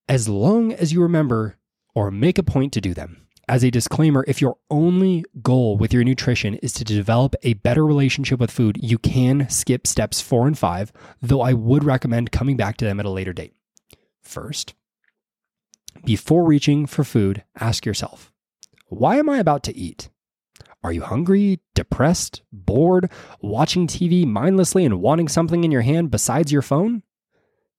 as 0.08 0.30
long 0.30 0.74
as 0.74 0.94
you 0.94 1.02
remember 1.02 1.58
or 1.94 2.12
make 2.12 2.38
a 2.38 2.44
point 2.44 2.74
to 2.74 2.82
do 2.82 2.94
them. 2.94 3.28
As 3.50 3.64
a 3.64 3.72
disclaimer, 3.72 4.26
if 4.28 4.42
your 4.42 4.58
only 4.70 5.24
goal 5.42 5.78
with 5.78 5.94
your 5.94 6.04
nutrition 6.04 6.56
is 6.56 6.74
to 6.74 6.84
develop 6.84 7.34
a 7.44 7.54
better 7.54 7.86
relationship 7.86 8.40
with 8.40 8.52
food, 8.52 8.78
you 8.82 8.98
can 8.98 9.50
skip 9.50 9.88
steps 9.88 10.20
four 10.20 10.48
and 10.48 10.58
five, 10.58 10.92
though 11.22 11.42
I 11.42 11.54
would 11.54 11.86
recommend 11.86 12.34
coming 12.34 12.58
back 12.58 12.76
to 12.78 12.86
them 12.86 13.00
at 13.00 13.06
a 13.06 13.10
later 13.10 13.32
date. 13.32 13.54
First, 14.22 14.74
before 16.04 16.44
reaching 16.44 16.86
for 16.88 17.06
food, 17.06 17.44
ask 17.58 17.86
yourself, 17.86 18.34
why 18.88 19.16
am 19.16 19.30
I 19.30 19.38
about 19.38 19.64
to 19.64 19.76
eat? 19.76 20.10
Are 20.84 20.92
you 20.92 21.02
hungry, 21.02 21.62
depressed, 21.74 22.42
bored, 22.52 23.10
watching 23.42 23.88
TV 23.88 24.26
mindlessly 24.26 24.86
and 24.86 25.02
wanting 25.02 25.28
something 25.28 25.64
in 25.64 25.72
your 25.72 25.82
hand 25.82 26.12
besides 26.12 26.52
your 26.52 26.62
phone? 26.62 27.04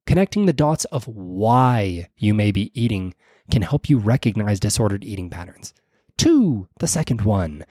Connecting 0.08 0.46
the 0.46 0.54
dots 0.54 0.86
of 0.86 1.06
why 1.06 2.08
you 2.16 2.32
may 2.32 2.50
be 2.50 2.72
eating 2.72 3.12
can 3.50 3.60
help 3.60 3.90
you 3.90 3.98
recognize 3.98 4.58
disordered 4.58 5.04
eating 5.04 5.28
patterns. 5.28 5.74
Two, 6.16 6.66
the 6.78 6.86
second 6.86 7.20
one, 7.20 7.62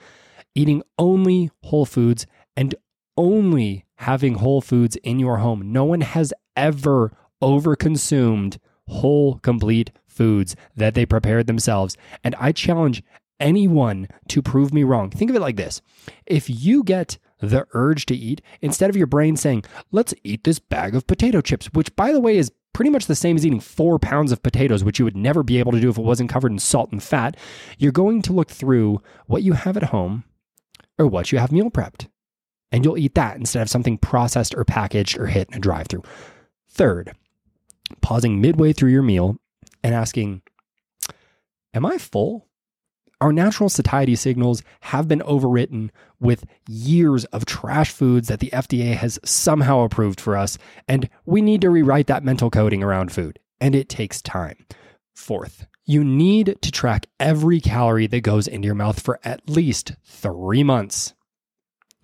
eating 0.54 0.84
only 1.00 1.50
whole 1.64 1.84
foods 1.84 2.28
and 2.56 2.76
only 3.16 3.86
having 3.96 4.34
whole 4.34 4.60
foods 4.60 4.94
in 5.02 5.18
your 5.18 5.38
home. 5.38 5.72
No 5.72 5.84
one 5.84 6.02
has 6.02 6.32
ever 6.54 7.12
overconsumed 7.42 8.58
whole, 8.86 9.40
complete 9.40 9.90
foods 10.06 10.54
that 10.76 10.94
they 10.94 11.04
prepared 11.04 11.48
themselves. 11.48 11.96
And 12.22 12.36
I 12.38 12.52
challenge 12.52 13.02
anyone 13.40 14.06
to 14.28 14.42
prove 14.42 14.72
me 14.72 14.84
wrong. 14.84 15.10
Think 15.10 15.30
of 15.32 15.36
it 15.36 15.40
like 15.40 15.56
this 15.56 15.82
if 16.24 16.48
you 16.48 16.84
get 16.84 17.18
the 17.40 17.66
urge 17.72 18.06
to 18.06 18.14
eat 18.14 18.42
instead 18.60 18.90
of 18.90 18.96
your 18.96 19.06
brain 19.06 19.36
saying, 19.36 19.64
let's 19.90 20.14
eat 20.24 20.44
this 20.44 20.58
bag 20.58 20.94
of 20.94 21.06
potato 21.06 21.40
chips, 21.40 21.66
which, 21.72 21.94
by 21.96 22.12
the 22.12 22.20
way, 22.20 22.36
is 22.36 22.52
pretty 22.72 22.90
much 22.90 23.06
the 23.06 23.14
same 23.14 23.36
as 23.36 23.44
eating 23.44 23.60
four 23.60 23.98
pounds 23.98 24.32
of 24.32 24.42
potatoes, 24.42 24.84
which 24.84 24.98
you 24.98 25.04
would 25.04 25.16
never 25.16 25.42
be 25.42 25.58
able 25.58 25.72
to 25.72 25.80
do 25.80 25.90
if 25.90 25.98
it 25.98 26.04
wasn't 26.04 26.30
covered 26.30 26.52
in 26.52 26.58
salt 26.58 26.92
and 26.92 27.02
fat. 27.02 27.36
You're 27.78 27.92
going 27.92 28.22
to 28.22 28.32
look 28.32 28.50
through 28.50 29.00
what 29.26 29.42
you 29.42 29.54
have 29.54 29.76
at 29.76 29.84
home 29.84 30.24
or 30.98 31.06
what 31.06 31.32
you 31.32 31.38
have 31.38 31.52
meal 31.52 31.70
prepped, 31.70 32.08
and 32.70 32.84
you'll 32.84 32.98
eat 32.98 33.14
that 33.14 33.36
instead 33.36 33.62
of 33.62 33.70
something 33.70 33.98
processed 33.98 34.54
or 34.54 34.64
packaged 34.64 35.18
or 35.18 35.26
hit 35.26 35.48
in 35.50 35.56
a 35.56 35.60
drive 35.60 35.86
through. 35.88 36.02
Third, 36.68 37.14
pausing 38.00 38.40
midway 38.40 38.72
through 38.72 38.90
your 38.90 39.02
meal 39.02 39.38
and 39.82 39.94
asking, 39.94 40.42
Am 41.74 41.86
I 41.86 41.98
full? 41.98 42.47
Our 43.20 43.32
natural 43.32 43.68
satiety 43.68 44.14
signals 44.14 44.62
have 44.80 45.08
been 45.08 45.20
overwritten 45.20 45.90
with 46.20 46.44
years 46.68 47.24
of 47.26 47.46
trash 47.46 47.90
foods 47.90 48.28
that 48.28 48.38
the 48.38 48.50
FDA 48.50 48.94
has 48.94 49.18
somehow 49.24 49.80
approved 49.80 50.20
for 50.20 50.36
us, 50.36 50.56
and 50.86 51.08
we 51.26 51.42
need 51.42 51.60
to 51.62 51.70
rewrite 51.70 52.06
that 52.06 52.22
mental 52.22 52.48
coding 52.48 52.82
around 52.82 53.10
food, 53.10 53.40
and 53.60 53.74
it 53.74 53.88
takes 53.88 54.22
time. 54.22 54.64
Fourth, 55.16 55.66
you 55.84 56.04
need 56.04 56.58
to 56.62 56.70
track 56.70 57.06
every 57.18 57.60
calorie 57.60 58.06
that 58.06 58.20
goes 58.20 58.46
into 58.46 58.66
your 58.66 58.76
mouth 58.76 59.00
for 59.00 59.18
at 59.24 59.48
least 59.50 59.94
three 60.04 60.62
months. 60.62 61.14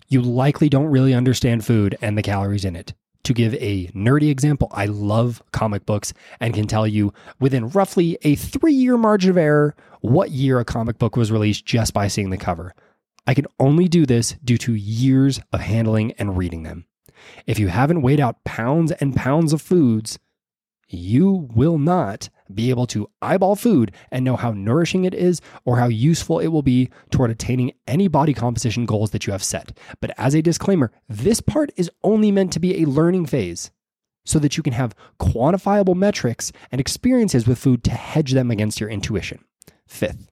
You 0.09 0.21
likely 0.21 0.67
don't 0.67 0.87
really 0.87 1.13
understand 1.13 1.65
food 1.65 1.97
and 2.01 2.17
the 2.17 2.23
calories 2.23 2.65
in 2.65 2.75
it. 2.75 2.93
To 3.25 3.33
give 3.33 3.55
a 3.55 3.87
nerdy 3.87 4.29
example, 4.29 4.67
I 4.71 4.85
love 4.85 5.41
comic 5.51 5.87
books 5.87 6.13
and 6.39 6.53
can 6.53 6.67
tell 6.67 6.85
you 6.85 7.11
within 7.39 7.69
roughly 7.69 8.19
a 8.21 8.35
three 8.35 8.73
year 8.73 8.97
margin 8.97 9.31
of 9.31 9.37
error 9.37 9.75
what 10.01 10.29
year 10.29 10.59
a 10.59 10.65
comic 10.65 10.99
book 10.99 11.17
was 11.17 11.31
released 11.31 11.65
just 11.65 11.91
by 11.91 12.07
seeing 12.07 12.29
the 12.29 12.37
cover. 12.37 12.75
I 13.25 13.33
can 13.33 13.47
only 13.59 13.87
do 13.87 14.05
this 14.05 14.35
due 14.43 14.59
to 14.59 14.75
years 14.75 15.39
of 15.51 15.59
handling 15.59 16.11
and 16.19 16.37
reading 16.37 16.61
them. 16.61 16.85
If 17.47 17.57
you 17.57 17.69
haven't 17.69 18.03
weighed 18.03 18.19
out 18.19 18.43
pounds 18.43 18.91
and 18.91 19.15
pounds 19.15 19.53
of 19.53 19.61
foods, 19.61 20.19
you 20.87 21.49
will 21.53 21.77
not 21.77 22.29
be 22.53 22.69
able 22.69 22.85
to 22.87 23.09
eyeball 23.21 23.55
food 23.55 23.91
and 24.11 24.23
know 24.23 24.35
how 24.35 24.51
nourishing 24.51 25.05
it 25.05 25.13
is 25.13 25.41
or 25.63 25.77
how 25.77 25.87
useful 25.87 26.39
it 26.39 26.47
will 26.47 26.61
be 26.61 26.89
toward 27.09 27.31
attaining 27.31 27.71
any 27.87 28.07
body 28.07 28.33
composition 28.33 28.85
goals 28.85 29.11
that 29.11 29.25
you 29.25 29.31
have 29.31 29.43
set. 29.43 29.77
But 29.99 30.11
as 30.17 30.35
a 30.35 30.41
disclaimer, 30.41 30.91
this 31.09 31.41
part 31.41 31.71
is 31.75 31.89
only 32.03 32.31
meant 32.31 32.53
to 32.53 32.59
be 32.59 32.81
a 32.81 32.87
learning 32.87 33.25
phase 33.25 33.71
so 34.25 34.39
that 34.39 34.57
you 34.57 34.63
can 34.63 34.73
have 34.73 34.95
quantifiable 35.19 35.95
metrics 35.95 36.51
and 36.71 36.81
experiences 36.81 37.47
with 37.47 37.59
food 37.59 37.83
to 37.83 37.91
hedge 37.91 38.31
them 38.31 38.51
against 38.51 38.79
your 38.79 38.89
intuition. 38.89 39.43
Fifth, 39.87 40.29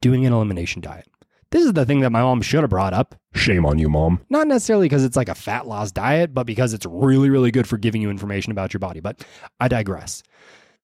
doing 0.00 0.26
an 0.26 0.32
elimination 0.32 0.80
diet. 0.80 1.07
This 1.50 1.64
is 1.64 1.72
the 1.72 1.86
thing 1.86 2.00
that 2.00 2.10
my 2.10 2.20
mom 2.20 2.42
should 2.42 2.60
have 2.60 2.68
brought 2.68 2.92
up. 2.92 3.14
Shame 3.34 3.64
on 3.64 3.78
you, 3.78 3.88
mom. 3.88 4.20
Not 4.28 4.48
necessarily 4.48 4.86
because 4.86 5.02
it's 5.02 5.16
like 5.16 5.30
a 5.30 5.34
fat 5.34 5.66
loss 5.66 5.90
diet, 5.90 6.34
but 6.34 6.44
because 6.44 6.74
it's 6.74 6.84
really, 6.84 7.30
really 7.30 7.50
good 7.50 7.66
for 7.66 7.78
giving 7.78 8.02
you 8.02 8.10
information 8.10 8.52
about 8.52 8.74
your 8.74 8.80
body. 8.80 9.00
But 9.00 9.24
I 9.58 9.68
digress. 9.68 10.22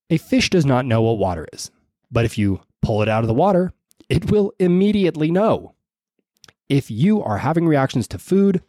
A 0.08 0.16
fish 0.16 0.48
does 0.48 0.64
not 0.64 0.86
know 0.86 1.02
what 1.02 1.18
water 1.18 1.46
is, 1.52 1.70
but 2.10 2.24
if 2.24 2.38
you 2.38 2.60
pull 2.80 3.02
it 3.02 3.08
out 3.08 3.24
of 3.24 3.28
the 3.28 3.34
water, 3.34 3.72
it 4.08 4.30
will 4.30 4.52
immediately 4.58 5.30
know. 5.30 5.74
If 6.68 6.90
you 6.90 7.22
are 7.22 7.38
having 7.38 7.66
reactions 7.66 8.08
to 8.08 8.18
food, 8.18 8.62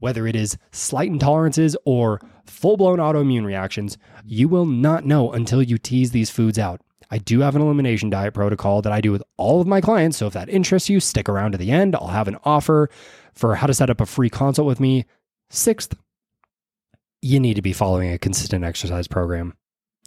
whether 0.00 0.26
it 0.26 0.36
is 0.36 0.58
slight 0.72 1.10
intolerances 1.10 1.74
or 1.86 2.20
full 2.44 2.76
blown 2.76 2.98
autoimmune 2.98 3.46
reactions, 3.46 3.96
you 4.26 4.46
will 4.46 4.66
not 4.66 5.06
know 5.06 5.32
until 5.32 5.62
you 5.62 5.78
tease 5.78 6.10
these 6.10 6.28
foods 6.28 6.58
out. 6.58 6.82
I 7.14 7.18
do 7.18 7.38
have 7.42 7.54
an 7.54 7.62
elimination 7.62 8.10
diet 8.10 8.34
protocol 8.34 8.82
that 8.82 8.92
I 8.92 9.00
do 9.00 9.12
with 9.12 9.22
all 9.36 9.60
of 9.60 9.68
my 9.68 9.80
clients. 9.80 10.16
So 10.16 10.26
if 10.26 10.32
that 10.32 10.48
interests 10.48 10.88
you, 10.88 10.98
stick 10.98 11.28
around 11.28 11.52
to 11.52 11.58
the 11.58 11.70
end. 11.70 11.94
I'll 11.94 12.08
have 12.08 12.26
an 12.26 12.38
offer 12.42 12.90
for 13.34 13.54
how 13.54 13.68
to 13.68 13.72
set 13.72 13.88
up 13.88 14.00
a 14.00 14.06
free 14.06 14.28
consult 14.28 14.66
with 14.66 14.80
me. 14.80 15.04
Sixth, 15.48 15.94
you 17.22 17.38
need 17.38 17.54
to 17.54 17.62
be 17.62 17.72
following 17.72 18.10
a 18.10 18.18
consistent 18.18 18.64
exercise 18.64 19.06
program. 19.06 19.54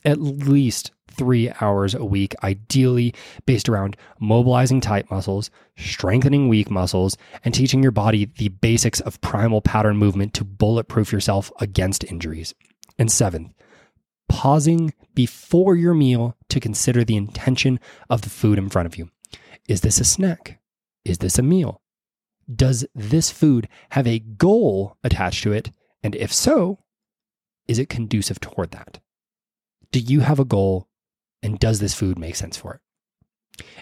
At 0.03 0.19
least 0.19 0.91
three 1.09 1.49
hours 1.61 1.95
a 1.95 2.03
week, 2.03 2.35
ideally 2.43 3.13
based 3.45 3.69
around 3.69 3.95
mobilizing 4.19 4.81
tight 4.81 5.09
muscles, 5.09 5.49
strengthening 5.77 6.49
weak 6.49 6.69
muscles, 6.69 7.15
and 7.45 7.53
teaching 7.53 7.81
your 7.81 7.93
body 7.93 8.25
the 8.37 8.49
basics 8.49 8.99
of 8.99 9.21
primal 9.21 9.61
pattern 9.61 9.95
movement 9.95 10.33
to 10.33 10.43
bulletproof 10.43 11.13
yourself 11.13 11.53
against 11.61 12.03
injuries. 12.03 12.53
And 12.99 13.09
seventh, 13.09 13.53
pausing 14.29 14.93
before 15.13 15.75
your 15.75 15.93
meal 15.93 16.35
to 16.49 16.59
consider 16.59 17.03
the 17.03 17.15
intention 17.15 17.79
of 18.09 18.21
the 18.21 18.29
food 18.29 18.57
in 18.57 18.69
front 18.69 18.85
of 18.85 18.97
you. 18.97 19.09
Is 19.67 19.81
this 19.81 19.99
a 19.99 20.05
snack? 20.05 20.59
Is 21.03 21.19
this 21.19 21.39
a 21.39 21.43
meal? 21.43 21.81
Does 22.53 22.85
this 22.95 23.31
food 23.31 23.67
have 23.89 24.07
a 24.07 24.19
goal 24.19 24.97
attached 25.03 25.43
to 25.43 25.53
it? 25.53 25.71
And 26.03 26.15
if 26.15 26.31
so, 26.31 26.79
is 27.67 27.79
it 27.79 27.89
conducive 27.89 28.39
toward 28.39 28.71
that? 28.71 28.99
Do 29.91 29.99
you 29.99 30.21
have 30.21 30.39
a 30.39 30.45
goal? 30.45 30.87
And 31.43 31.59
does 31.59 31.79
this 31.79 31.93
food 31.93 32.17
make 32.17 32.35
sense 32.35 32.57
for 32.57 32.75
it? 32.75 32.81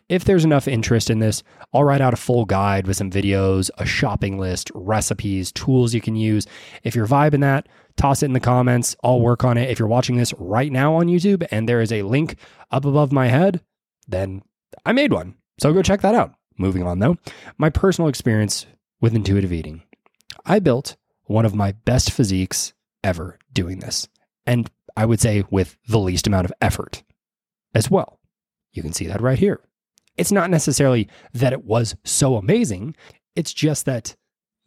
If 0.08 0.24
there's 0.24 0.46
enough 0.46 0.68
interest 0.68 1.10
in 1.10 1.20
this, 1.20 1.44
I'll 1.74 1.84
write 1.84 2.02
out 2.02 2.14
a 2.14 2.18
full 2.18 2.46
guide 2.46 2.88
with 2.88 2.98
some 2.98 3.12
videos, 3.12 3.70
a 3.78 3.86
shopping 3.86 4.40
list, 4.40 4.72
recipes, 4.74 5.52
tools 5.52 5.94
you 5.94 6.02
can 6.02 6.16
use. 6.16 6.48
If 6.84 6.96
you're 6.96 7.08
vibing 7.08 7.42
that, 7.42 7.68
toss 7.98 8.24
it 8.24 8.28
in 8.28 8.34
the 8.34 8.40
comments. 8.40 8.96
I'll 9.04 9.22
work 9.22 9.44
on 9.44 9.58
it. 9.58 9.70
If 9.70 9.80
you're 9.80 9.88
watching 9.88 10.18
this 10.18 10.34
right 10.38 10.72
now 10.72 10.96
on 10.96 11.08
YouTube 11.08 11.46
and 11.52 11.68
there 11.68 11.82
is 11.82 11.92
a 11.92 12.04
link 12.04 12.38
up 12.72 12.86
above 12.86 13.12
my 13.12 13.28
head, 13.28 13.62
then 14.08 14.42
I 14.86 14.92
made 14.92 15.14
one. 15.14 15.36
So 15.60 15.74
go 15.74 15.82
check 15.82 16.02
that 16.02 16.16
out. 16.16 16.34
Moving 16.58 16.84
on 16.84 17.00
though, 17.00 17.18
my 17.58 17.70
personal 17.70 18.08
experience 18.08 18.66
with 19.02 19.16
intuitive 19.16 19.52
eating. 19.52 19.84
I 20.46 20.60
built 20.60 20.96
one 21.26 21.46
of 21.46 21.56
my 21.56 21.74
best 21.74 22.12
physiques 22.12 22.74
ever 23.04 23.38
doing 23.52 23.80
this. 23.80 24.08
And 24.46 24.70
I 24.96 25.06
would 25.06 25.20
say 25.20 25.44
with 25.50 25.78
the 25.88 26.00
least 26.00 26.28
amount 26.28 26.46
of 26.46 26.54
effort 26.62 27.04
as 27.74 27.92
well. 27.92 28.20
You 28.72 28.82
can 28.82 28.94
see 28.94 29.08
that 29.08 29.22
right 29.22 29.40
here. 29.40 29.62
It's 30.18 30.32
not 30.32 30.50
necessarily 30.50 31.10
that 31.34 31.52
it 31.52 31.66
was 31.66 31.96
so 32.06 32.38
amazing, 32.38 32.96
it's 33.36 33.54
just 33.54 33.86
that 33.86 34.16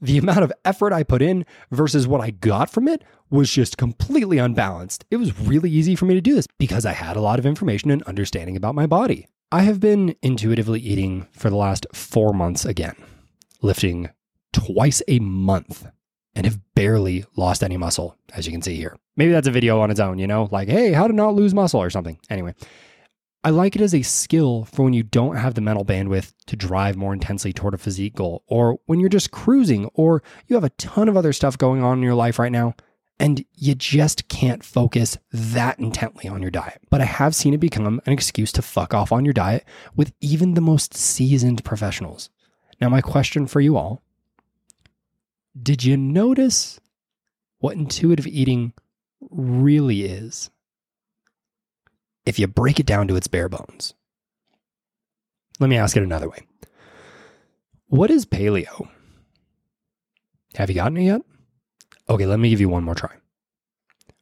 the 0.00 0.18
amount 0.18 0.44
of 0.44 0.52
effort 0.64 0.92
I 0.92 1.02
put 1.02 1.22
in 1.22 1.44
versus 1.70 2.06
what 2.06 2.20
I 2.20 2.30
got 2.30 2.70
from 2.70 2.88
it 2.88 3.02
was 3.30 3.50
just 3.50 3.76
completely 3.76 4.38
unbalanced. 4.38 5.04
It 5.10 5.16
was 5.16 5.38
really 5.38 5.70
easy 5.70 5.94
for 5.94 6.06
me 6.06 6.14
to 6.14 6.20
do 6.20 6.34
this 6.34 6.46
because 6.58 6.86
I 6.86 6.92
had 6.92 7.16
a 7.16 7.20
lot 7.20 7.38
of 7.38 7.46
information 7.46 7.90
and 7.90 8.02
understanding 8.04 8.56
about 8.56 8.74
my 8.74 8.86
body. 8.86 9.26
I 9.50 9.62
have 9.62 9.80
been 9.80 10.14
intuitively 10.22 10.80
eating 10.80 11.26
for 11.32 11.50
the 11.50 11.56
last 11.56 11.86
four 11.92 12.32
months 12.32 12.64
again, 12.64 12.96
lifting 13.62 14.10
twice 14.52 15.02
a 15.08 15.18
month 15.18 15.86
and 16.34 16.46
have 16.46 16.60
barely 16.74 17.24
lost 17.36 17.64
any 17.64 17.76
muscle, 17.76 18.16
as 18.34 18.46
you 18.46 18.52
can 18.52 18.62
see 18.62 18.76
here. 18.76 18.96
Maybe 19.16 19.32
that's 19.32 19.48
a 19.48 19.52
video 19.52 19.80
on 19.80 19.90
its 19.90 20.00
own, 20.00 20.18
you 20.18 20.26
know, 20.26 20.48
like, 20.52 20.68
hey, 20.68 20.92
how 20.92 21.08
to 21.08 21.12
not 21.12 21.34
lose 21.34 21.54
muscle 21.54 21.82
or 21.82 21.90
something. 21.90 22.18
Anyway, 22.30 22.54
I 23.48 23.50
like 23.50 23.74
it 23.74 23.80
as 23.80 23.94
a 23.94 24.02
skill 24.02 24.66
for 24.66 24.82
when 24.82 24.92
you 24.92 25.02
don't 25.02 25.36
have 25.36 25.54
the 25.54 25.62
mental 25.62 25.82
bandwidth 25.82 26.34
to 26.48 26.54
drive 26.54 26.96
more 26.96 27.14
intensely 27.14 27.50
toward 27.50 27.72
a 27.72 27.78
physique 27.78 28.14
goal, 28.14 28.42
or 28.46 28.78
when 28.84 29.00
you're 29.00 29.08
just 29.08 29.30
cruising, 29.30 29.86
or 29.94 30.22
you 30.48 30.56
have 30.56 30.64
a 30.64 30.70
ton 30.76 31.08
of 31.08 31.16
other 31.16 31.32
stuff 31.32 31.56
going 31.56 31.82
on 31.82 31.96
in 31.96 32.04
your 32.04 32.14
life 32.14 32.38
right 32.38 32.52
now, 32.52 32.74
and 33.18 33.46
you 33.54 33.74
just 33.74 34.28
can't 34.28 34.62
focus 34.62 35.16
that 35.32 35.78
intently 35.78 36.28
on 36.28 36.42
your 36.42 36.50
diet. 36.50 36.82
But 36.90 37.00
I 37.00 37.06
have 37.06 37.34
seen 37.34 37.54
it 37.54 37.58
become 37.58 38.02
an 38.04 38.12
excuse 38.12 38.52
to 38.52 38.60
fuck 38.60 38.92
off 38.92 39.12
on 39.12 39.24
your 39.24 39.32
diet 39.32 39.64
with 39.96 40.12
even 40.20 40.52
the 40.52 40.60
most 40.60 40.92
seasoned 40.92 41.64
professionals. 41.64 42.28
Now, 42.82 42.90
my 42.90 43.00
question 43.00 43.46
for 43.46 43.62
you 43.62 43.78
all 43.78 44.02
did 45.58 45.84
you 45.84 45.96
notice 45.96 46.80
what 47.60 47.78
intuitive 47.78 48.26
eating 48.26 48.74
really 49.30 50.02
is? 50.02 50.50
If 52.28 52.38
you 52.38 52.46
break 52.46 52.78
it 52.78 52.84
down 52.84 53.08
to 53.08 53.16
its 53.16 53.26
bare 53.26 53.48
bones. 53.48 53.94
Let 55.58 55.70
me 55.70 55.78
ask 55.78 55.96
it 55.96 56.02
another 56.02 56.28
way 56.28 56.46
What 57.86 58.10
is 58.10 58.26
paleo? 58.26 58.88
Have 60.54 60.68
you 60.68 60.74
gotten 60.74 60.98
it 60.98 61.04
yet? 61.04 61.22
Okay, 62.06 62.26
let 62.26 62.38
me 62.38 62.50
give 62.50 62.60
you 62.60 62.68
one 62.68 62.84
more 62.84 62.94
try. 62.94 63.14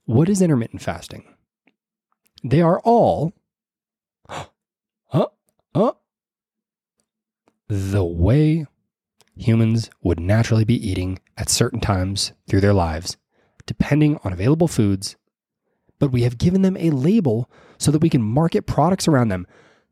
What 0.04 0.28
is 0.28 0.40
intermittent 0.40 0.82
fasting? 0.82 1.24
They 2.44 2.60
are 2.60 2.80
all 2.84 3.32
huh, 4.28 4.46
huh, 5.74 5.92
the 7.68 8.04
way 8.04 8.66
humans 9.36 9.90
would 10.00 10.20
naturally 10.20 10.64
be 10.64 10.88
eating 10.88 11.18
at 11.36 11.48
certain 11.48 11.80
times 11.80 12.32
through 12.48 12.60
their 12.60 12.72
lives, 12.72 13.16
depending 13.66 14.20
on 14.22 14.32
available 14.32 14.68
foods, 14.68 15.16
but 15.98 16.12
we 16.12 16.22
have 16.22 16.38
given 16.38 16.62
them 16.62 16.76
a 16.76 16.90
label 16.90 17.50
so 17.78 17.90
that 17.90 18.00
we 18.00 18.10
can 18.10 18.22
market 18.22 18.66
products 18.66 19.08
around 19.08 19.28
them. 19.28 19.46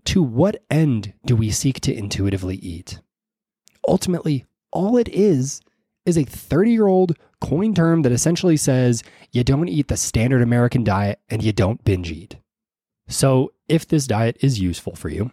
To 0.07 0.23
what 0.23 0.63
end 0.71 1.15
do 1.25 1.35
we 1.35 1.51
seek 1.51 1.81
to 1.81 1.95
intuitively 1.95 2.57
eat? 2.57 3.01
Ultimately, 3.89 4.45
all 4.71 4.97
it 4.97 5.09
is 5.09 5.61
is 6.05 6.19
a 6.19 6.25
30 6.25 6.71
year 6.71 6.87
old 6.87 7.17
coin 7.41 7.75
term 7.75 8.03
that 8.03 8.13
essentially 8.13 8.57
says 8.57 9.03
you 9.33 9.45
don't 9.45 9.69
eat 9.69 9.89
the 9.89 9.97
standard 9.97 10.43
American 10.43 10.85
diet 10.85 11.21
and 11.29 11.43
you 11.43 11.53
don't 11.53 11.85
binge 11.85 12.11
eat. 12.11 12.37
So, 13.09 13.53
if 13.69 13.87
this 13.87 14.07
diet 14.07 14.37
is 14.41 14.61
useful 14.61 14.95
for 14.95 15.09
you, 15.09 15.31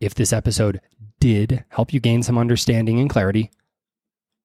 if 0.00 0.14
this 0.14 0.32
episode 0.32 0.80
did 1.20 1.64
help 1.70 1.92
you 1.92 2.00
gain 2.00 2.22
some 2.22 2.38
understanding 2.38 3.00
and 3.00 3.10
clarity, 3.10 3.50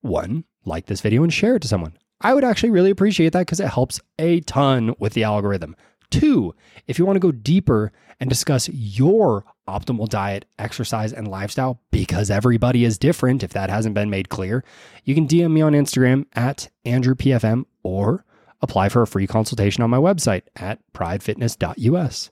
one, 0.02 0.44
like 0.66 0.88
this 0.88 1.02
video 1.02 1.24
and 1.24 1.34
share 1.34 1.56
it 1.56 1.62
to 1.62 1.68
someone. 1.68 1.98
I 2.24 2.34
would 2.34 2.46
actually 2.46 2.70
really 2.70 2.90
appreciate 2.90 3.34
that 3.34 3.42
because 3.42 3.60
it 3.60 3.68
helps 3.68 4.00
a 4.18 4.40
ton 4.42 4.96
with 4.98 5.14
the 5.14 5.24
algorithm. 5.24 5.76
Two, 6.10 6.56
if 6.88 6.98
you 6.98 7.06
want 7.06 7.16
to 7.18 7.20
go 7.20 7.32
deeper 7.32 7.92
and 8.20 8.30
discuss 8.30 8.70
your 8.70 9.44
optimal 9.68 10.08
diet, 10.08 10.46
exercise, 10.58 11.12
and 11.12 11.28
lifestyle, 11.28 11.82
because 11.92 12.30
everybody 12.30 12.86
is 12.86 12.98
different, 12.98 13.44
if 13.44 13.52
that 13.54 13.70
hasn't 13.70 13.96
been 13.96 14.10
made 14.10 14.30
clear, 14.30 14.64
you 15.04 15.16
can 15.16 15.28
DM 15.28 15.52
me 15.52 15.62
on 15.62 15.74
Instagram 15.74 16.26
at 16.34 16.70
AndrewPFM 16.86 17.66
or 17.82 18.26
apply 18.62 18.90
for 18.90 19.02
a 19.02 19.08
free 19.08 19.28
consultation 19.28 19.84
on 19.84 19.90
my 19.90 19.98
website 19.98 20.44
at 20.56 20.80
pridefitness.us. 20.94 22.32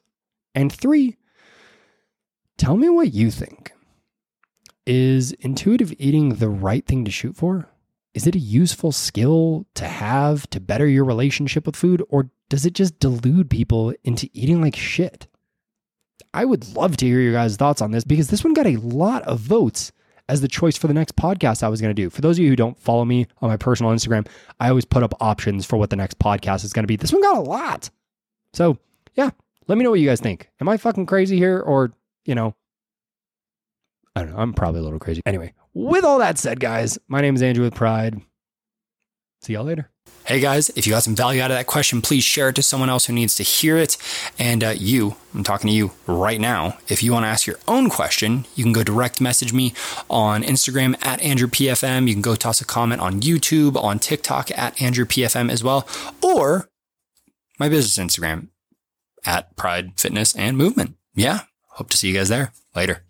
And 0.55 0.71
three, 0.71 1.17
tell 2.57 2.77
me 2.77 2.87
what 2.87 3.13
you 3.13 3.31
think. 3.31 3.73
Is 4.85 5.31
intuitive 5.33 5.93
eating 5.99 6.35
the 6.35 6.49
right 6.49 6.85
thing 6.85 7.03
to 7.05 7.11
shoot 7.11 7.35
for? 7.35 7.70
Is 8.13 8.27
it 8.27 8.35
a 8.35 8.39
useful 8.39 8.91
skill 8.91 9.65
to 9.75 9.85
have 9.85 10.49
to 10.49 10.59
better 10.59 10.87
your 10.87 11.05
relationship 11.05 11.65
with 11.65 11.75
food, 11.75 12.03
or 12.09 12.29
does 12.49 12.65
it 12.65 12.73
just 12.73 12.99
delude 12.99 13.49
people 13.49 13.93
into 14.03 14.29
eating 14.33 14.61
like 14.61 14.75
shit? 14.75 15.27
I 16.33 16.45
would 16.45 16.75
love 16.75 16.97
to 16.97 17.05
hear 17.05 17.19
your 17.19 17.33
guys' 17.33 17.55
thoughts 17.55 17.81
on 17.81 17.91
this 17.91 18.03
because 18.03 18.27
this 18.27 18.43
one 18.43 18.53
got 18.53 18.67
a 18.67 18.77
lot 18.77 19.23
of 19.23 19.39
votes 19.39 19.91
as 20.29 20.41
the 20.41 20.47
choice 20.47 20.77
for 20.77 20.87
the 20.87 20.93
next 20.93 21.15
podcast 21.15 21.63
I 21.63 21.67
was 21.69 21.81
going 21.81 21.93
to 21.93 22.01
do. 22.01 22.09
For 22.09 22.21
those 22.21 22.37
of 22.37 22.43
you 22.43 22.49
who 22.49 22.55
don't 22.55 22.79
follow 22.79 23.03
me 23.03 23.27
on 23.41 23.49
my 23.49 23.57
personal 23.57 23.91
Instagram, 23.91 24.27
I 24.59 24.69
always 24.69 24.85
put 24.85 25.03
up 25.03 25.13
options 25.19 25.65
for 25.65 25.77
what 25.77 25.89
the 25.89 25.95
next 25.95 26.19
podcast 26.19 26.63
is 26.63 26.73
going 26.73 26.83
to 26.83 26.87
be. 26.87 26.95
This 26.95 27.11
one 27.11 27.21
got 27.21 27.37
a 27.37 27.41
lot. 27.41 27.89
So, 28.53 28.77
yeah, 29.15 29.29
let 29.67 29.77
me 29.77 29.83
know 29.83 29.89
what 29.89 29.99
you 29.99 30.07
guys 30.07 30.21
think. 30.21 30.49
Am 30.61 30.69
I 30.69 30.77
fucking 30.77 31.05
crazy 31.05 31.37
here 31.37 31.59
or, 31.59 31.91
you 32.25 32.35
know, 32.35 32.55
I 34.15 34.23
don't 34.23 34.31
know. 34.31 34.37
I'm 34.37 34.53
probably 34.53 34.81
a 34.81 34.83
little 34.83 34.99
crazy. 34.99 35.21
Anyway, 35.25 35.53
with 35.73 36.03
all 36.03 36.19
that 36.19 36.37
said, 36.37 36.59
guys, 36.59 36.97
my 37.07 37.21
name 37.21 37.35
is 37.35 37.41
Andrew 37.41 37.63
with 37.63 37.75
Pride. 37.75 38.21
See 39.41 39.53
y'all 39.53 39.63
later. 39.63 39.89
Hey 40.25 40.39
guys, 40.39 40.69
if 40.75 40.85
you 40.85 40.93
got 40.93 41.01
some 41.01 41.15
value 41.15 41.41
out 41.41 41.49
of 41.49 41.57
that 41.57 41.65
question, 41.65 41.99
please 41.99 42.23
share 42.23 42.49
it 42.49 42.55
to 42.55 42.63
someone 42.63 42.89
else 42.91 43.07
who 43.07 43.13
needs 43.13 43.35
to 43.35 43.43
hear 43.43 43.75
it. 43.75 43.97
And 44.37 44.63
uh, 44.63 44.73
you, 44.77 45.15
I'm 45.33 45.43
talking 45.43 45.67
to 45.67 45.73
you 45.73 45.91
right 46.05 46.39
now. 46.39 46.77
If 46.87 47.01
you 47.01 47.11
want 47.11 47.23
to 47.23 47.27
ask 47.27 47.47
your 47.47 47.57
own 47.67 47.89
question, 47.89 48.45
you 48.55 48.63
can 48.63 48.71
go 48.71 48.83
direct 48.83 49.19
message 49.19 49.51
me 49.51 49.73
on 50.09 50.43
Instagram 50.43 50.95
at 51.03 51.21
AndrewPFM. 51.21 52.07
You 52.07 52.13
can 52.13 52.21
go 52.21 52.35
toss 52.35 52.61
a 52.61 52.65
comment 52.65 53.01
on 53.01 53.21
YouTube, 53.21 53.75
on 53.75 53.97
TikTok 53.97 54.51
at 54.51 54.75
AndrewPFM 54.77 55.51
as 55.51 55.63
well, 55.63 55.87
or 56.21 56.69
my 57.59 57.67
business 57.67 57.97
Instagram 57.97 58.49
at 59.25 59.55
Pride 59.55 59.99
Fitness 59.99 60.35
and 60.35 60.55
Movement. 60.55 60.95
Yeah, 61.15 61.41
hope 61.71 61.89
to 61.89 61.97
see 61.97 62.09
you 62.09 62.13
guys 62.13 62.29
there. 62.29 62.53
Later. 62.75 63.03